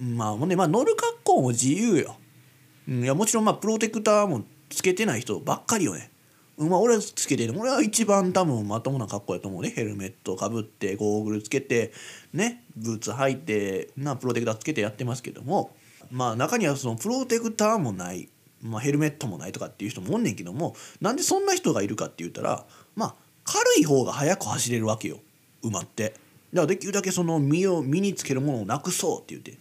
[0.00, 2.16] まあほんでまあ乗る格好も自由よ。
[2.88, 6.10] うん、いやもちろんまあプロテクターもつけてない人ばっかりよね。
[6.58, 7.54] まあ俺はつけてる。
[7.56, 9.70] 俺は一番多分まともな格好やと思うね。
[9.70, 11.92] ヘルメットかぶってゴーグルつけて
[12.32, 15.70] ねブーツ履いてなプロテクターつけてやってますけども
[16.10, 18.28] まあ中にはそのプロテクターもない、
[18.62, 22.64] まあ、ヘルメットもないとかっていう人もおんねんけどもなんでそんな人がいるかって言ったら
[22.96, 25.18] まあ軽い方が速く走れるわけよ。
[25.62, 26.10] 馬って。
[26.10, 26.20] だか
[26.52, 29.58] らできるだけその身を身につけるものをなくそうって言って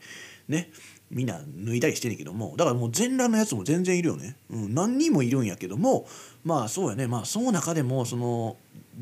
[0.50, 0.72] ね。
[1.10, 6.06] みんな脱いだりしてんねんけどもだからもう全裸のやつも全然いるよね、うん、何人もいるんやけども
[6.44, 7.08] まあそうやね。
[7.08, 8.56] まあその中でもその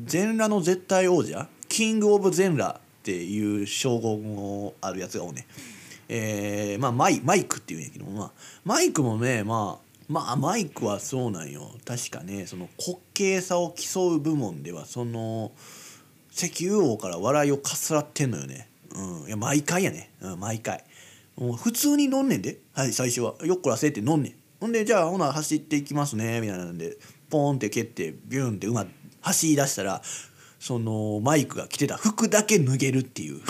[0.04, 5.46] 全裸の絶対王者キング・オブ・全裸っていう称号もあるやつがおね
[6.08, 8.32] えー、まあマイマイクっていうんやけども、まあ、
[8.64, 11.72] マイクもねまあまあマイクはそうなんよ。
[11.84, 15.52] 確かねその滑稽さを競う部門ではその
[16.32, 18.68] 石油王から笑いをかすらってんのよね。
[18.94, 20.84] うんいや毎回やね、うん、毎回。
[21.36, 23.34] もう普通に乗んねんで、はい、最初は。
[23.44, 24.34] よっこらせって乗んねん。
[24.58, 26.96] ほんで、じゃあ、ほな、走っていきますね、みたいなんで、
[27.28, 28.86] ポーンって蹴って、ビューンって馬、
[29.20, 30.02] 走り出したら、
[30.58, 33.42] その、マイクが着てた服だけ脱げるっていう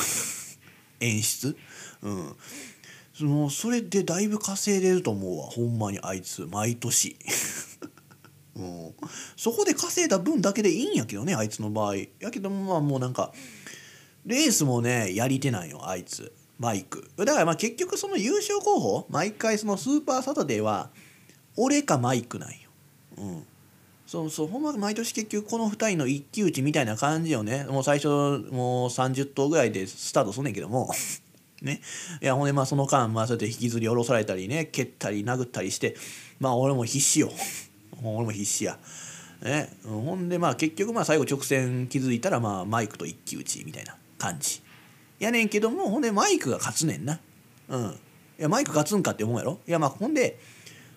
[0.99, 1.57] 演出。
[2.03, 2.37] うん。
[3.14, 7.16] その、それでだいぶ稼いでると思うわ、ほんまにあいつ、毎年。
[8.57, 8.95] うん、
[9.37, 13.34] そこで稼いだ分だけでいいんやけどねあいつの場合やけどまあもうなんか
[14.24, 17.11] レースもねやり手なんよあいつマイク。
[17.17, 20.91] だからまあ結局その優勝候補毎回そのスーパーサタデーは
[21.57, 22.57] 俺かマイクなんよ。
[23.19, 23.47] うん。
[24.07, 27.65] そうそうほんま毎年結局この2人の一騎打ちみたいな感じよね。
[27.65, 30.91] もう最初もう30頭ぐらいでスタートすんねんけども。
[31.61, 31.81] ね。
[32.23, 35.97] いやほんでまあその間まあそうやって引きずり下ろされたりね蹴ったり殴ったりして
[36.39, 37.33] まあ俺も必死よ。
[38.03, 38.79] 俺も必死や。
[39.43, 44.63] ね、ほんでまあ結局まあ最後直線気づいたらまあマイクと一騎打ちみたいな感じ。
[45.19, 47.21] やねんけどもほんでマイクが勝つねんな。
[47.69, 47.99] うん。
[48.39, 49.59] いやマイク勝つんかって思うやろ？
[49.67, 50.39] いやまあほんで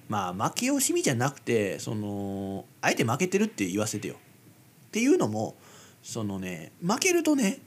[0.09, 4.15] まあ負け惜しみじゃなくてそのあえて負けてるって言わせてよ。
[4.15, 5.55] っていうのも
[6.03, 7.59] そのね負けるとね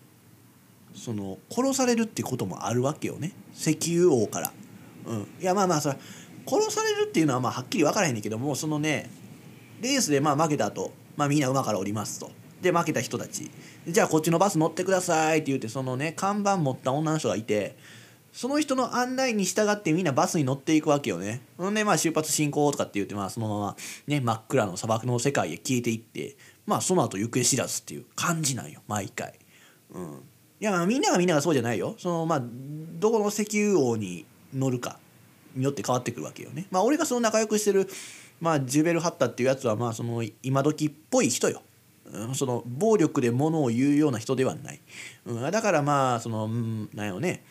[0.95, 3.33] その殺されるってこともあるわけよね。
[3.55, 4.53] 石油王から。
[5.07, 5.97] うん、いやまあまあそれ
[6.47, 9.11] 殺されるっていうのはまあはっきり分からへんねんけどもそのね
[9.81, 12.31] レースでまあ負けた後、まあみんな馬から降りますと。
[12.63, 13.51] で負けた人たち
[13.87, 17.77] じゃあこっちのバス乗ってくださいって言ってそのね看板持った女の人がいて
[18.33, 21.43] その人の案内に従ってみんなバスに乗っていくわけよね。
[21.59, 29.39] ほんでまあ出発進行とかって言ってまあそのままね真っ暗の砂漠の世界へ消えていってまあその後行方知らずっていう感じなんよ毎回。
[29.91, 30.23] うん、
[30.61, 31.95] いやみんながみんながそうじゃないよ。
[31.99, 34.99] そのまあどこの石油王に乗るか
[35.55, 36.67] によって変わってくるわけよね。
[36.71, 37.87] まあ俺がその仲良くしてる
[38.41, 41.63] まあジュベルハッタっていうやつはまあその今時っぽい人よ。
[42.35, 44.81] その暴力でものを言うような人ではない、
[45.25, 47.45] うん、だからまあその、うん、なんやろね。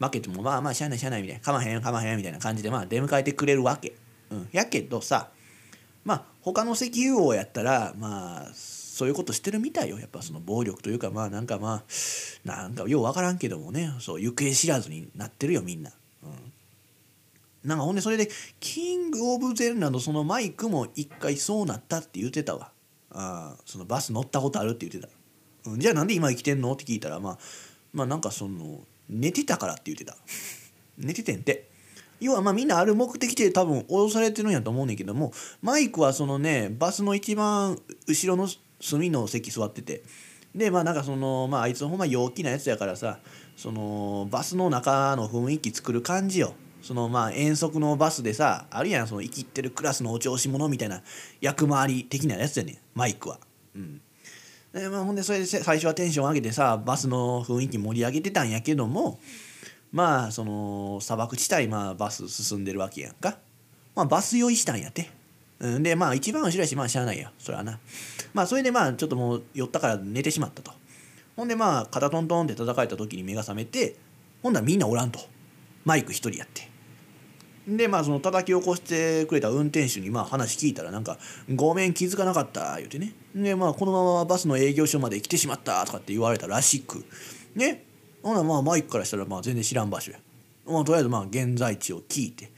[0.00, 1.42] 負けてもまあまあしゃあないしゃあないみたいな。
[1.42, 3.94] かまへんかまへんみたいな感じでまあ出迎えてくれるわけ、
[4.30, 5.30] うん、やけどさ
[6.04, 9.98] まあ他の石油王やったらまあそういうことしてるみたいよ。
[9.98, 11.82] やっぱその暴力というかまあなんかまあ
[12.44, 13.90] なんかよう分からんけどもね。
[14.00, 15.90] そう行方知らずになってるよみんな。
[16.24, 16.52] うん。
[17.64, 18.28] なんかほんでそれで
[18.58, 22.72] キング・オブ・ゼンランドそのマイクも一回そうなったって言ってたわ。
[23.12, 25.08] あそのバス乗ったことあるって言って
[25.64, 26.72] た、うん、じゃあなんで今生きてんの？
[26.72, 27.38] って聞いたらまあ
[27.92, 30.16] まあなんかその寝てたからって言ってた。
[30.98, 31.70] 寝ててんて。
[32.20, 38.48] 要はまあみんなある目的で多分脅されてるんやと思うねんけどもマイクはそのねバスの一番後ろの
[38.80, 40.02] 隅の席座ってて。
[40.54, 43.20] でまあなんかそのまああいつほんま陽気なやつやからさ
[43.56, 46.54] そのバスの中の雰囲気作る感じよ。
[46.82, 51.02] そのまあ遠足のバスでさあるやんその生きってるクラスのお調子者みたいな
[51.40, 53.38] 役回り的なやつやねんマイクは。
[53.74, 54.00] うん。
[54.72, 59.20] でまあ、ほんでそれで最初はテンション上げてさバスの雰囲気盛り上げてたんやけども
[59.92, 63.36] まあその砂漠地帯まあバス進んでるわけやんか、
[63.94, 65.10] まあ、バス酔いしたんやって。
[65.60, 67.30] うんでまあ一番後ろやしまあしゃあないや。
[67.38, 67.78] それはな。
[68.34, 70.72] まあそれでまあちょっともう酔ったから寝てしまったと。
[71.36, 73.94] ほんでまあ肩トントンって叩かれた時に目が覚めて
[74.42, 75.20] ほんならみんなおらんと。
[75.84, 76.71] マイク一人やって。
[77.66, 81.18] でまあその叩き起こしてくれた運転手にまあ話聞いたらなんか
[81.54, 83.14] 「ごめん気づかなかった」言うてね。
[83.34, 87.04] でまあこのままバスの営業所まで来てしまったとかって言われたらしく。
[87.54, 87.84] ね
[88.22, 90.18] ほなまあマイクからしたらまあ全然知らん場所や、
[90.66, 92.50] まあ、とりあえずまあ現在地を聞いて。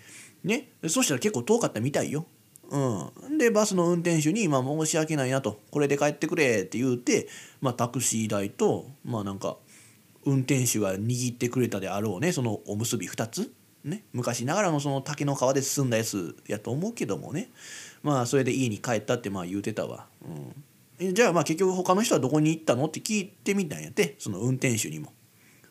[0.42, 2.26] ねそしたら結構遠かったみたいよ。
[2.70, 5.60] うん、でバスの運転手に、まあ、申し訳ないなと。
[5.70, 7.28] これで帰ってくれって言うて、
[7.60, 9.58] まあ、タクシー代とまあなんか
[10.24, 13.52] 運転手が握ってくれたであろうねそのおむすび2つ、
[13.84, 17.50] ね、昔ながらのその竹の皮で包んだやつやと思うけどもね
[18.02, 20.06] まあそれで家に帰ったってまあ言うてたわ、
[20.98, 25.12] うん、じゃあまあ結局他の人はどこに行ったのって聞いてみたんやってその運転手にも。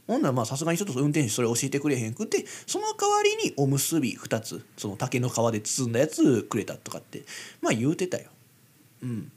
[0.06, 7.24] ほんならまあさすがにちょっと運転手それ教えてくれへんくてその代わりにおむすび2つその竹の皮で包んだやつくれたとかって
[7.62, 8.26] まあ言うてたよ。
[9.02, 9.32] うん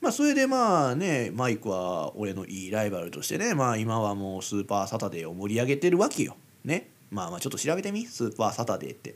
[0.00, 6.36] まあそれでまあねマイクは俺のいいライバルとしてねまあ今はもうスーパーサタデーを盛り上げてるわけよ。
[6.64, 8.04] ねまあまあちょっと調べてみ？
[8.06, 9.14] スーパーサタデーって。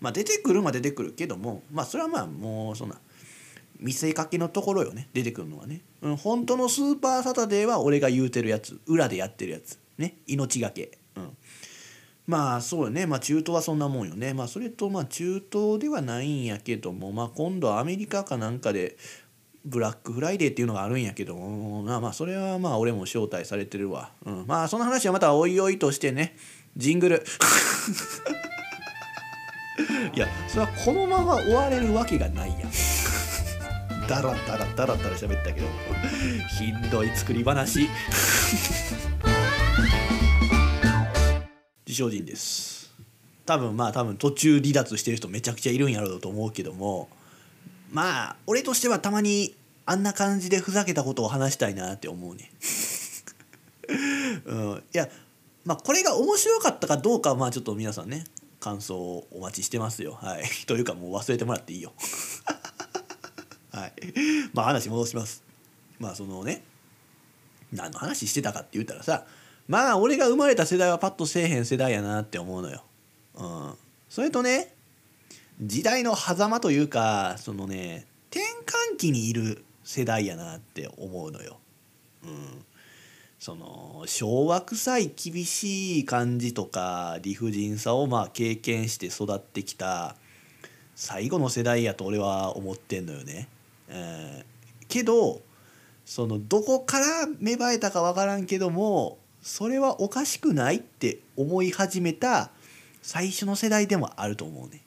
[0.00, 2.96] まあ出てくるまで出てくるけどもまあそれはまあもうそんな
[3.78, 5.08] 見せかけのところよね。
[5.12, 8.80] 出てくるのはね、うん、本当のスーパーサタデーは俺が言うてるやつ。
[8.86, 9.78] 裏でやってるやつ。
[9.98, 10.16] ね。
[10.26, 11.36] 命がけ、うん、
[12.26, 13.06] まあそうよね。
[13.06, 14.34] まあ中東はそんなもんよね。
[14.34, 18.96] まあそれとまあ中東ではないんやけどもまあ今度はアメリカかなんかで
[19.64, 26.36] ブラックフライデーっていうのがあるんやけどもまあまあそれはまあ俺も招待されてるわ、うん、まあその話はまたおいおいとしてね。
[26.76, 27.24] ジングル。
[30.14, 32.70] いやそれはこのまま終われるわけがないやん。
[34.08, 35.66] ダラダラダラダラ喋ったけど。
[36.58, 37.88] ひどい作り話。
[41.86, 42.90] 自称人です。
[43.44, 47.08] 多分まあ多分途中離脱してる人めちゃくちゃいるんやろうと思うけども。
[47.90, 49.54] まあ俺としてはたまに
[49.84, 52.50] あんな感じでふざけたことを話したいなって思うね。
[54.46, 54.82] うん。
[54.94, 55.08] いや
[55.64, 58.24] まあこれが面白かったかどうかはまあちょっと皆さんね
[58.60, 60.12] 感想をお待ちしてますよ。
[60.12, 60.44] はい。
[60.66, 61.92] というかもう忘れてもらっていいよ。
[63.72, 63.92] はい。
[64.52, 65.42] まあ話戻します。
[65.98, 66.62] まあそのね
[67.72, 69.26] 何の話してたかって言ったらさ
[69.68, 72.84] まあ俺が生まれた世代はパッとせえへん世代やなって思うのよ。
[73.34, 73.74] うん、
[74.08, 74.74] それとね
[75.60, 78.44] 時代の狭間というかそのね転
[78.92, 81.58] 換期にいる世代やなって思うのよ。
[82.24, 82.64] うん、
[83.42, 90.14] その昭和臭い厳しい感じとか理不尽さをまあ経験して育ってきた
[90.94, 93.48] 最後の世代やと俺は思ってんのよね。
[93.88, 95.40] えー、けど
[96.04, 102.52] そのどこから芽生えたか分からんけどもそれはおかしくないって思い始めた
[103.02, 104.84] 最初の世代でもあると思うね。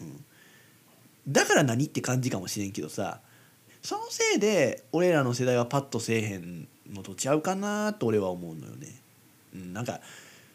[0.00, 0.24] うん、
[1.26, 3.18] だから何って感じかもしれんけどさ
[3.82, 8.88] そのせいで俺らの世代はパッとせえへんのとちゃうかなと俺は思うのよね。
[9.54, 10.00] うん、なんか、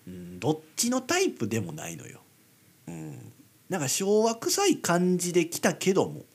[0.08, 2.22] うん、どっちのタイプでもないのよ。
[2.88, 3.32] うん、
[3.70, 6.26] なんか昭和臭い感じで来たけども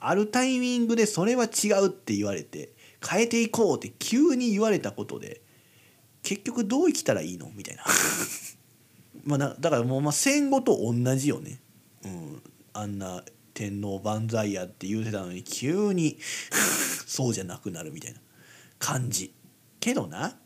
[0.00, 2.72] あるタイミングでそれは違うって言われて
[3.06, 5.40] 変えていこうって急に言われたことで
[6.22, 7.84] 結局どう生きたらいいのみたいな。
[9.24, 11.60] まあだからもうまあ戦後と同じよね、
[12.04, 12.42] うん、
[12.72, 16.18] あんな天皇万歳やって言うてたのに急に
[17.06, 18.20] そうじゃなくなるみたいな。
[18.80, 19.32] 感じ。
[19.78, 20.36] けどな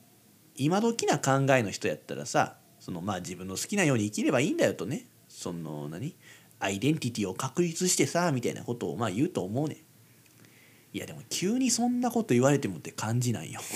[0.56, 6.14] 今時な考えの人やったらさそのまあ自分の好きなように生きればいいんだよとねその何
[6.60, 9.78] アイデンティティを確立してさみたいなことをまあ言うと思うね。
[10.92, 13.60] いやでも急にそんなこと言われてもって感じないよ。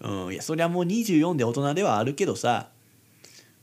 [0.00, 2.70] うん、いやそりゃもう24で大人ではあるけどさ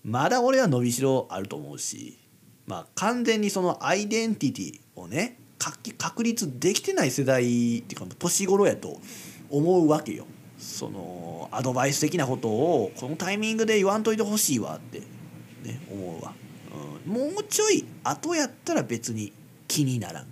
[0.04, 2.18] まだ俺は伸びしろあると思うし
[2.66, 9.00] まあ完全にそのアイデンティティをね確立できてない世代っていうか年頃やと
[9.50, 10.26] 思うわけよ。
[10.58, 15.00] そのアドバイス的なことをこのタイミングで言わんといてほしいわって
[15.64, 16.34] ね思うわ、
[17.06, 19.34] うん、もうちょい後やったら別に
[19.68, 20.24] 気にならん。
[20.24, 20.28] い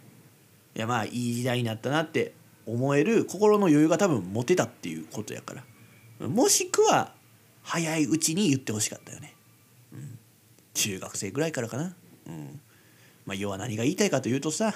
[0.76, 2.34] やまあいい時代になったなって
[2.66, 6.28] 思える心の余裕が多分持てたっていうことやから。
[6.28, 7.14] もしくは
[7.62, 9.36] 早いうちに言ってほしかったよね、
[9.92, 10.18] うん、
[10.74, 11.94] 中学生ぐらいからかな、
[12.28, 12.62] うん。
[13.26, 14.76] まあ、要は何が言いたいかというとさ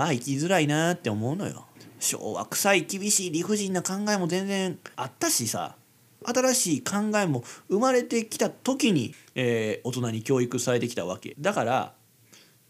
[0.00, 1.66] まあ生きづらいなって思うのよ。
[1.98, 5.76] 昭和臭い厳しい理不尽な考えも全然あったしさ。
[6.24, 11.36] 新しい考えも生まれてきた時に、えー大人に教育されてきたわけ。
[11.38, 11.92] だから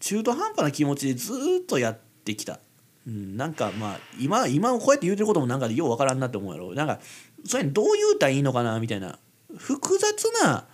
[0.01, 1.31] 中途半端な気持ちでず
[1.63, 2.59] っとやってきた、
[3.07, 6.73] うん、なんかまあ今今こうやって言うてることもなんかようわからんなって思うやろ。
[6.73, 6.99] なんか
[7.45, 9.17] それどう言うたらいいのかなみたいな。
[9.55, 10.65] 複雑な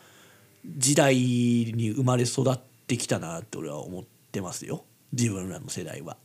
[0.66, 4.86] 時代に生まれ育ってきたなって俺は思ってますよ。
[5.14, 6.18] 自分らの世代は。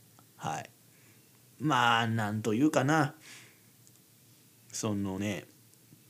[0.42, 0.70] はい。
[1.60, 3.14] まあなんというかな。
[4.72, 5.44] そのね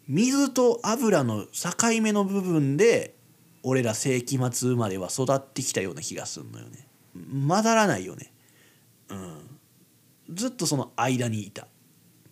[0.08, 3.14] 水と油の境目の部分で
[3.62, 6.88] 俺ら世紀末生まれは育ってきたような気がするのよね。
[7.14, 8.32] まだらないよね。
[9.10, 9.58] うん。
[10.34, 11.66] ずっとその間にいた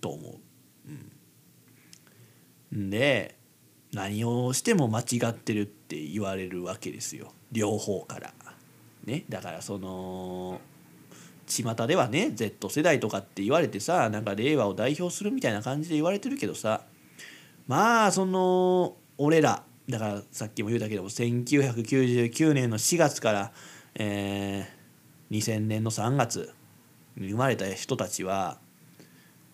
[0.00, 0.34] と思う、
[2.72, 3.36] うん、で
[3.92, 7.34] 何をしても間違ってるって言われるわけですよ。
[7.52, 8.32] 両方から。
[9.04, 9.24] ね。
[9.28, 10.62] だからその
[11.50, 16.82] 巷ではね Z 世代とかって言われてさなんか令和を代表するみたいな感じで言われてるけどさ
[17.66, 23.52] まあその俺らだからさっきも言うたけども1999年の4月から、
[23.96, 24.80] えー
[25.30, 26.52] 2000年の3月
[27.16, 28.58] に生まれた人たちは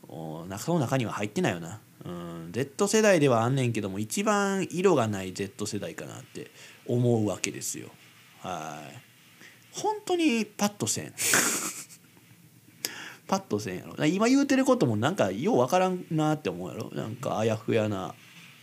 [0.09, 6.51] おその中には入ってないよな、うん、Z 世代ではあんねんけども一番色がない Z 世代かなって
[6.87, 7.89] 思うわけですよ。
[8.41, 9.03] はい。
[9.73, 11.13] 本当にパッとせん。
[13.27, 14.05] パッとせんやろ。
[14.07, 16.91] 今言うてることもなんかようわからんなって思うやろ。
[16.95, 18.15] なんかあやふやな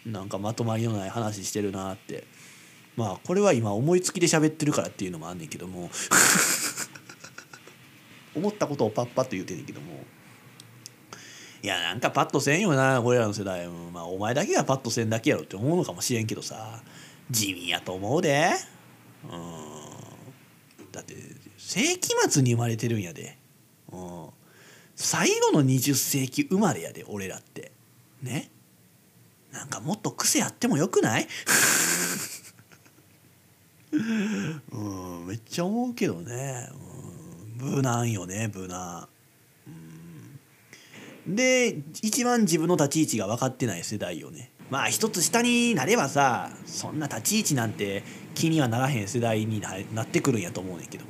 [0.06, 2.26] なんかまとまりのない話してるなって。
[2.96, 5.90] まあこれは今思いつきで喋ってるからっていうのもあんねんけども。
[8.36, 10.06] 思ったことをパッパッと言うてんねんけども。
[11.62, 16.82] いやなんかパッとせんよな俺らの世代うんまあお前だけがパッとせんだけやろって思うのかもしれんけどさ。
[17.30, 18.52] 地味やと思うで。
[19.32, 20.92] うん。
[20.92, 21.16] だって
[21.58, 23.38] 世紀末に生まれてるんやで。
[23.92, 24.30] うん。
[24.96, 27.72] 最後の20世紀生まれやで俺らって。
[28.22, 28.50] ね？
[29.52, 31.28] なんかもっと癖あってもよくない？
[33.92, 33.98] う
[35.24, 36.68] んめっちゃ思うけどね、
[37.62, 39.08] うん、無難よね無難、
[41.28, 44.50] うん、で一番自分の立ち位置が分かってない世代よね。
[44.72, 51.06] まあ一つ下になればさそんな立ち位置なんて気にはならへん世代にななってくるんやと思うねんけど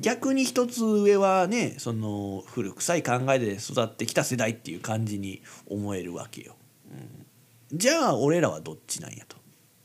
[0.00, 6.56] 逆に一つ上はねその古臭い考えで育ってきた世代っていう感じに思えるわけよ。
[6.90, 9.36] うん、じゃあ俺らはどっちなんやと。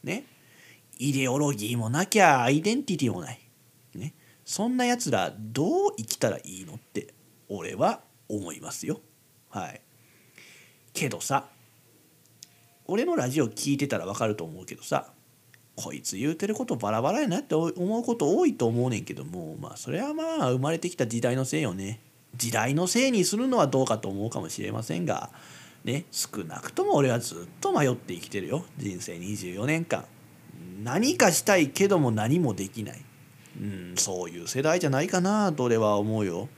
[0.03, 0.26] ね。
[0.97, 3.39] イデオロギーもなきゃアイデンティティもない。
[3.93, 4.13] ね。
[4.45, 7.13] そんなやつらどう生きたらいいのって
[7.49, 9.01] 俺は思いますよ。
[9.49, 9.82] はい。
[10.93, 11.49] けどさ
[12.88, 15.11] 俺のラジオ聞いてたらわかると思うけどさ
[15.76, 21.99] こいつ言うてることバラバラやなって思うこと多いと思うねんけどもまあそれはまあ生まれてきた時代のせいよね。
[22.36, 25.30] 時代のせいにするのはどうかと思うかもしれませんが
[25.86, 28.65] ね少なくとも俺はずっと迷って生きてるよ。
[28.78, 30.05] 人生24年間
[30.84, 33.01] 何かしたいけども何もできない、
[33.61, 36.49] うん、そういう世代じゃないかなと俺は思うよ。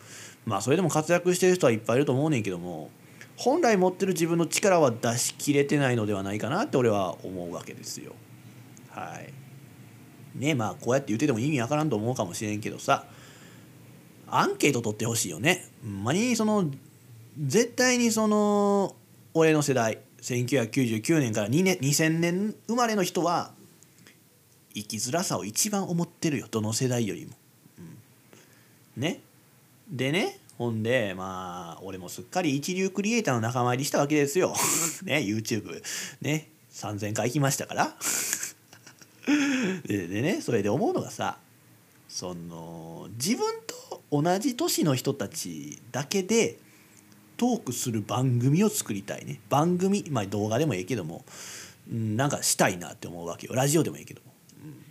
[0.45, 2.89] まあそれでも活躍してる人はいっぱいいると思うねんけども
[3.35, 8.13] 本来持ってる自分の力は出し切れてないのではないかなって俺は思うわけですよ。
[8.97, 10.39] はい。
[10.39, 13.05] ねまあこうやって言ってても意味わからんと思うかもしれんけどさ
[14.27, 15.65] アンケート取ってほしいよね。
[15.83, 16.69] ほんまにその
[17.39, 18.95] 絶対にその
[19.33, 23.51] 俺の世代1999年から2年2000年生まれの人は
[24.73, 27.33] 生きづらさを一番思ってるよどの世代よりも。
[27.77, 29.21] うん、ね
[29.89, 34.53] でねほんでまあ俺もすっかり一流クリエイターの仲間入りしたわけですよ。
[35.05, 35.81] ね YouTube
[36.21, 37.95] ね3,000回行きましたから。
[39.85, 41.37] ででねそれで思うのがさ
[42.07, 43.45] その自分
[43.89, 46.57] と同じ年の人たちだけで
[47.35, 49.39] トークする番組を作りたいね。
[49.49, 51.23] 番組まあ動画でもいいけども
[51.91, 53.53] うんなんかしたいなって思うわけよ。
[53.53, 54.33] ラジオでもいいけども、
[54.63, 54.83] うん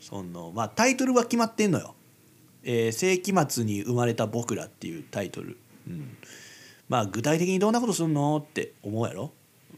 [0.00, 1.94] そのまあタイトルは決まってんのよ
[2.64, 6.16] 「えー世紀末に生まれた僕ら」っていうタイトル、うん、
[6.88, 9.32] まあ具体的にどんなことするのって思うやろ、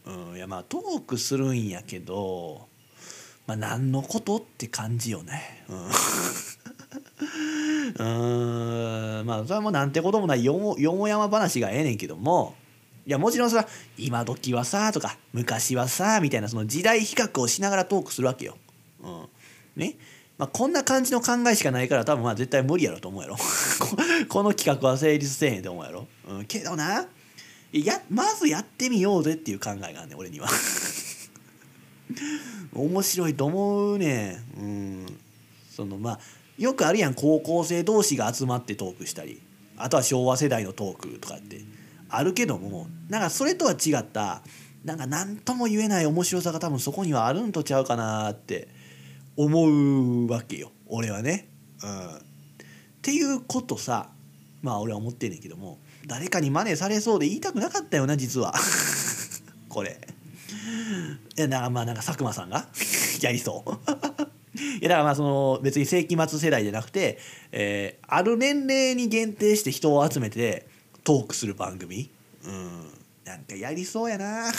[0.07, 2.69] うん、いやまあトークするんやけど
[3.51, 5.65] まあ何のことって感じよね。
[5.69, 5.87] うん。
[7.99, 9.27] うん。
[9.27, 12.55] まあそれはもうなんてこともないよもよもやま話がええねんけども。
[13.07, 13.67] いやもちろんさ
[13.99, 18.57] 今時はさとか昔はさみたいなその時代比較をしながらトークするわけよ。
[19.03, 19.29] うん、
[19.75, 19.97] ね。
[20.39, 23.37] まあ、こんな感じの考えしかないから多分まあ絶対無理やろと思うやろ。
[23.81, 23.97] こ
[24.29, 27.09] この企画は成立せえへんと思うやろ、うん、けどな。
[27.73, 30.49] やまずやってみようぜっていう考えがあんねん俺には。
[32.75, 35.07] 面白いと思うねうん。
[35.71, 36.21] そのまあ
[36.59, 37.15] よくあるやん。
[37.15, 39.41] 高校生同士が集まってトークしたり。
[39.79, 41.61] あとは昭和世代のトークとかって。
[42.11, 44.43] あるけどもなんかそれとは違った。
[44.85, 48.69] なんか何とも言えない面白さが多分そこにはあるんとちゃうかなって
[49.37, 50.73] 思うわけよ。
[50.87, 51.49] 俺はね。
[51.83, 52.21] うん、っ
[53.03, 54.11] ていうことさ。
[54.63, 55.79] まあ俺は思ってんねんけども。
[56.07, 58.55] 誰かに真似されそうで言いたくなかったよな実は。
[59.69, 59.99] これ。
[61.37, 62.67] いやなまあなんか佐久間さんが？
[63.23, 63.71] やりそう。
[64.81, 67.19] いやだからまあその別に世紀末世代じゃなくて、
[67.53, 70.67] えー、ある年齢に限定して人を集めて
[71.05, 72.11] トークする番組。
[72.45, 72.91] うん。
[73.25, 74.51] なんかやりそうやな。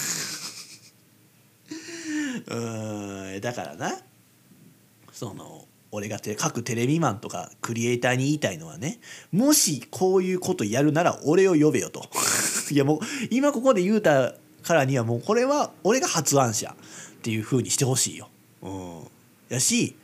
[2.48, 2.56] う
[3.38, 3.42] ん。
[3.42, 3.98] だからな。
[5.12, 9.00] その俺がて各テレビマンとかクリエイターに言いたいのはね
[9.32, 12.10] もしこういうことやるなら俺を呼べよと。
[12.72, 13.00] いやもう
[13.30, 18.30] 今ここで言うたからにはもうこれは俺が発案者っていう風にしてほしいよ。
[18.62, 19.02] うん、
[19.50, 19.96] やし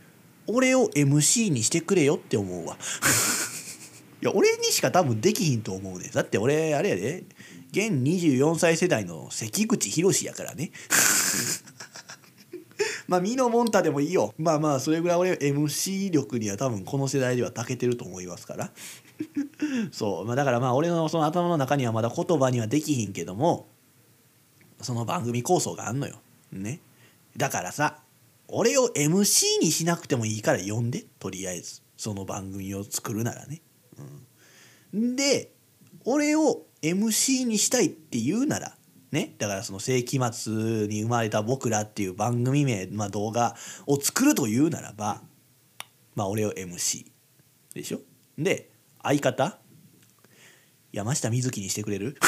[0.48, 2.78] 俺を MC にしてくれよって思うわ。
[4.22, 7.24] いや俺にしか多分できひんと思うねだって俺あれやで
[7.72, 10.72] 現24歳世代の関口宏やからね。
[13.08, 18.72] まあミノモンタでもいいよまあまあそれぐらい俺 MC 力には多分この世代では長けてると思いますから
[19.92, 23.68] そうまあだからまあ俺のその頭の中にはまだ言葉にはできひんけども
[24.82, 26.20] その番組構想があんのよ。
[26.52, 26.80] ね。
[27.36, 28.00] だからさ
[28.48, 33.62] 俺を MC にしなくてもいいから呼んでとりあえずその番組を作るならね。
[34.94, 35.52] うん、で
[36.06, 38.76] 俺を MC にしたいって言うなら
[39.12, 40.54] ねだからその世紀末
[40.88, 43.56] に生まれた僕らっていう番組名、まあ、動画
[43.86, 45.22] を作るというならば
[46.16, 47.06] まあ俺を MC
[47.74, 48.00] でしょ
[48.38, 48.70] で
[49.04, 49.58] 相方？
[50.94, 52.18] 山下美月にしてくれる？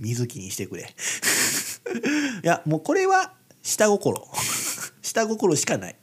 [0.00, 0.82] 水木にしてくれ。
[2.42, 3.32] いやもうこれは
[3.62, 4.26] 下心。
[5.02, 5.96] 下心しかない。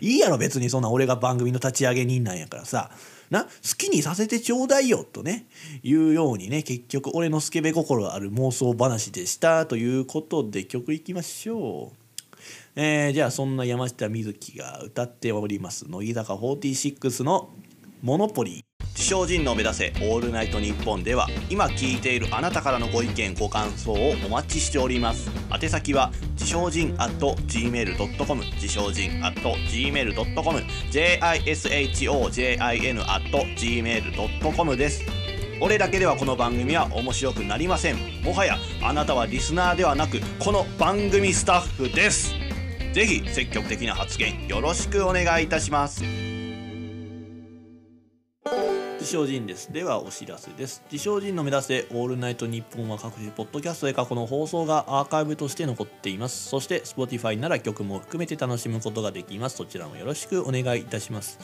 [0.00, 2.90] いいやろ別にそんな俺が番組の立ち上げ人なんやからさ。
[3.30, 5.46] な好きにさせてちょうだいよとね
[5.82, 12.08] いうようにね結局俺のスケベ心ある妄想話でしたということで曲いきましょう。
[12.76, 17.50] えー、じゃあそんな山下美月が歌っております乃木坂46の
[18.02, 18.64] 「モノポリー」
[18.98, 25.30] 自称人の目指せオールナイトニッポンでは今聞いているあなたからのご意見ご感想をお待ちしております。
[25.54, 30.58] 宛先は自称人 at gmail.com 自称人 at gmail.com
[30.90, 31.30] jishojin
[33.14, 35.04] at gmail.com です。
[35.60, 37.98] 俺だけではこの番組は面白くなりません。
[38.24, 42.34] もはやあなたはリスナーではなくこの番組スタッフです。
[42.92, 46.02] ぜひ積極的な発言よろしくお願いいたします。
[48.98, 49.72] 自称人です。
[49.72, 50.82] ではお知らせです。
[50.90, 56.48] 自称人の目指せオールナイトニッポンは各種ポッドキャストで過去の放送がアーカイブとして残っています。
[56.48, 59.56] そして Spotify なら曲も含めて楽しむことができます。
[59.56, 61.38] そちらもよろしくお願いいたします。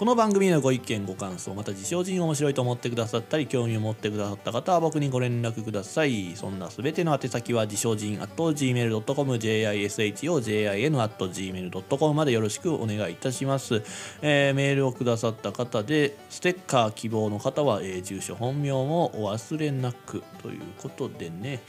[0.00, 6.36] この番組のご意見ご感想また自称人面白いと思ってくださったり興味を持ってくださった方は僕にご連絡ください。
[6.36, 13.82] そんなすべての宛先は自称人 at gmail.com jishojin at gmail.com までよろしくお願いいたします、
[14.22, 21.60] えー、メールをくださった方でステッカー希望の方は、えー、住所本名もお忘れなくということでね。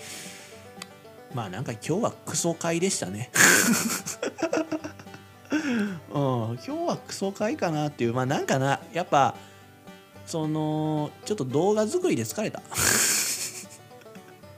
[1.33, 3.29] まあなんか今日はクソ会でしたね。
[6.11, 6.21] うん、
[6.55, 9.35] 今日はクソ回かなっていうまあなんかなやっぱ
[10.25, 12.61] そのちょっと動画作りで疲れた。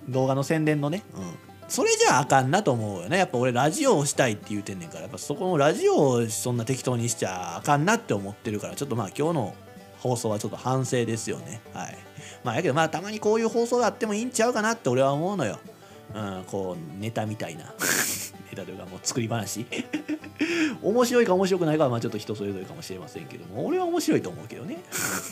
[0.10, 1.34] 動画の宣伝のね、うん、
[1.70, 3.18] それじゃあかんなと思うよね。
[3.18, 5.02] やっぱ俺ラジオをしたいって言うてんねんから。
[5.02, 8.76] やっぱそこのラジオをそんな適当にしちゃあかんなって思ってるから。
[8.76, 9.56] ちょっとまあ今日の
[10.00, 11.62] 放送はちょっと反省ですよね。
[11.74, 11.98] はい。
[12.44, 15.60] まあやけどまあたまにこういう放送があってもいいんちゃうかなって俺は思うのよ
[16.14, 17.74] うんこうネタみたいな。
[18.52, 19.66] ネタというかもう作り話。
[20.82, 23.66] 面白いか面白くないかはまあちょっと人それぞれかもしれませんけども。
[23.66, 24.78] 俺は面白いと思うけどね。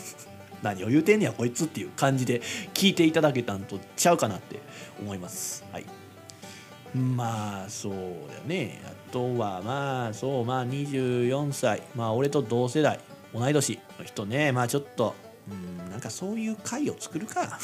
[0.62, 2.40] 何を言うてんねやこいつっていう感じで
[2.72, 4.60] 聞いていただけたんとちゃうかなって
[5.00, 5.64] 思います。
[5.72, 5.84] はい。
[6.94, 8.80] まあそうだよね。
[8.86, 11.82] あとはまあそうまあ24歳。
[11.94, 13.00] まあ俺と同世代。
[13.34, 14.52] 同い年の人ね。
[14.52, 15.14] まあちょっと
[15.50, 17.58] うんなんかそういう会を作るか。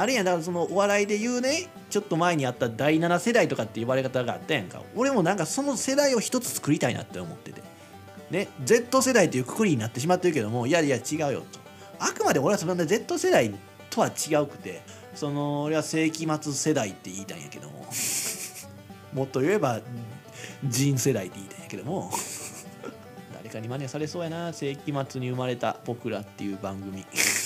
[0.00, 4.80] あるやだからそのお笑いで言うねちょっと前にあった第7世代とかって言われ方があったやんか。
[4.96, 7.62] 俺もなんかその世代を一つ作りたいなって思ってて。
[8.30, 11.58] ね Z 世代というくくりになってしまってるけどもいやいや違うよと。
[11.98, 13.52] あくまで俺はその Z 世代
[13.90, 14.80] とは違うくて
[15.14, 17.86] その俺は世紀末世代って言いたいんやけども。
[19.12, 19.80] もっと言えば
[20.62, 22.10] 人世代って言いたいんやけども。
[23.34, 24.54] 誰かに真似されそうやな。
[24.54, 27.04] 世紀末に生まれた僕らっていう番組。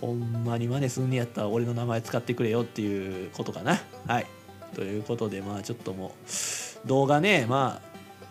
[0.00, 3.80] ほんまに真似すんねやったら俺の名前使ってくれよっていうことかな。
[4.06, 4.26] はい。
[4.74, 6.14] ということで、まあちょっとも
[6.84, 7.80] う、動画ね、ま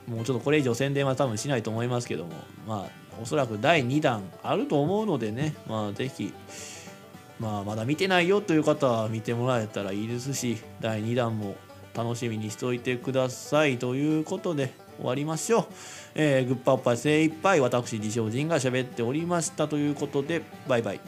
[0.08, 2.32] あ、もうちょっとこれ以上宣伝は多分しないと思いますけども、
[2.68, 6.34] まあ、おそらく第2弾あると思うのでね、まあぜひ、
[7.40, 11.56] まあまだ見てないよという方は見てもらえたらいいですし第2弾も
[11.96, 15.66] 楽しみにしておいてくださいということで終わりましょう、
[16.16, 21.00] えー、グッパおっぱい精一杯私自称人が喋っておりましたということでバイバイ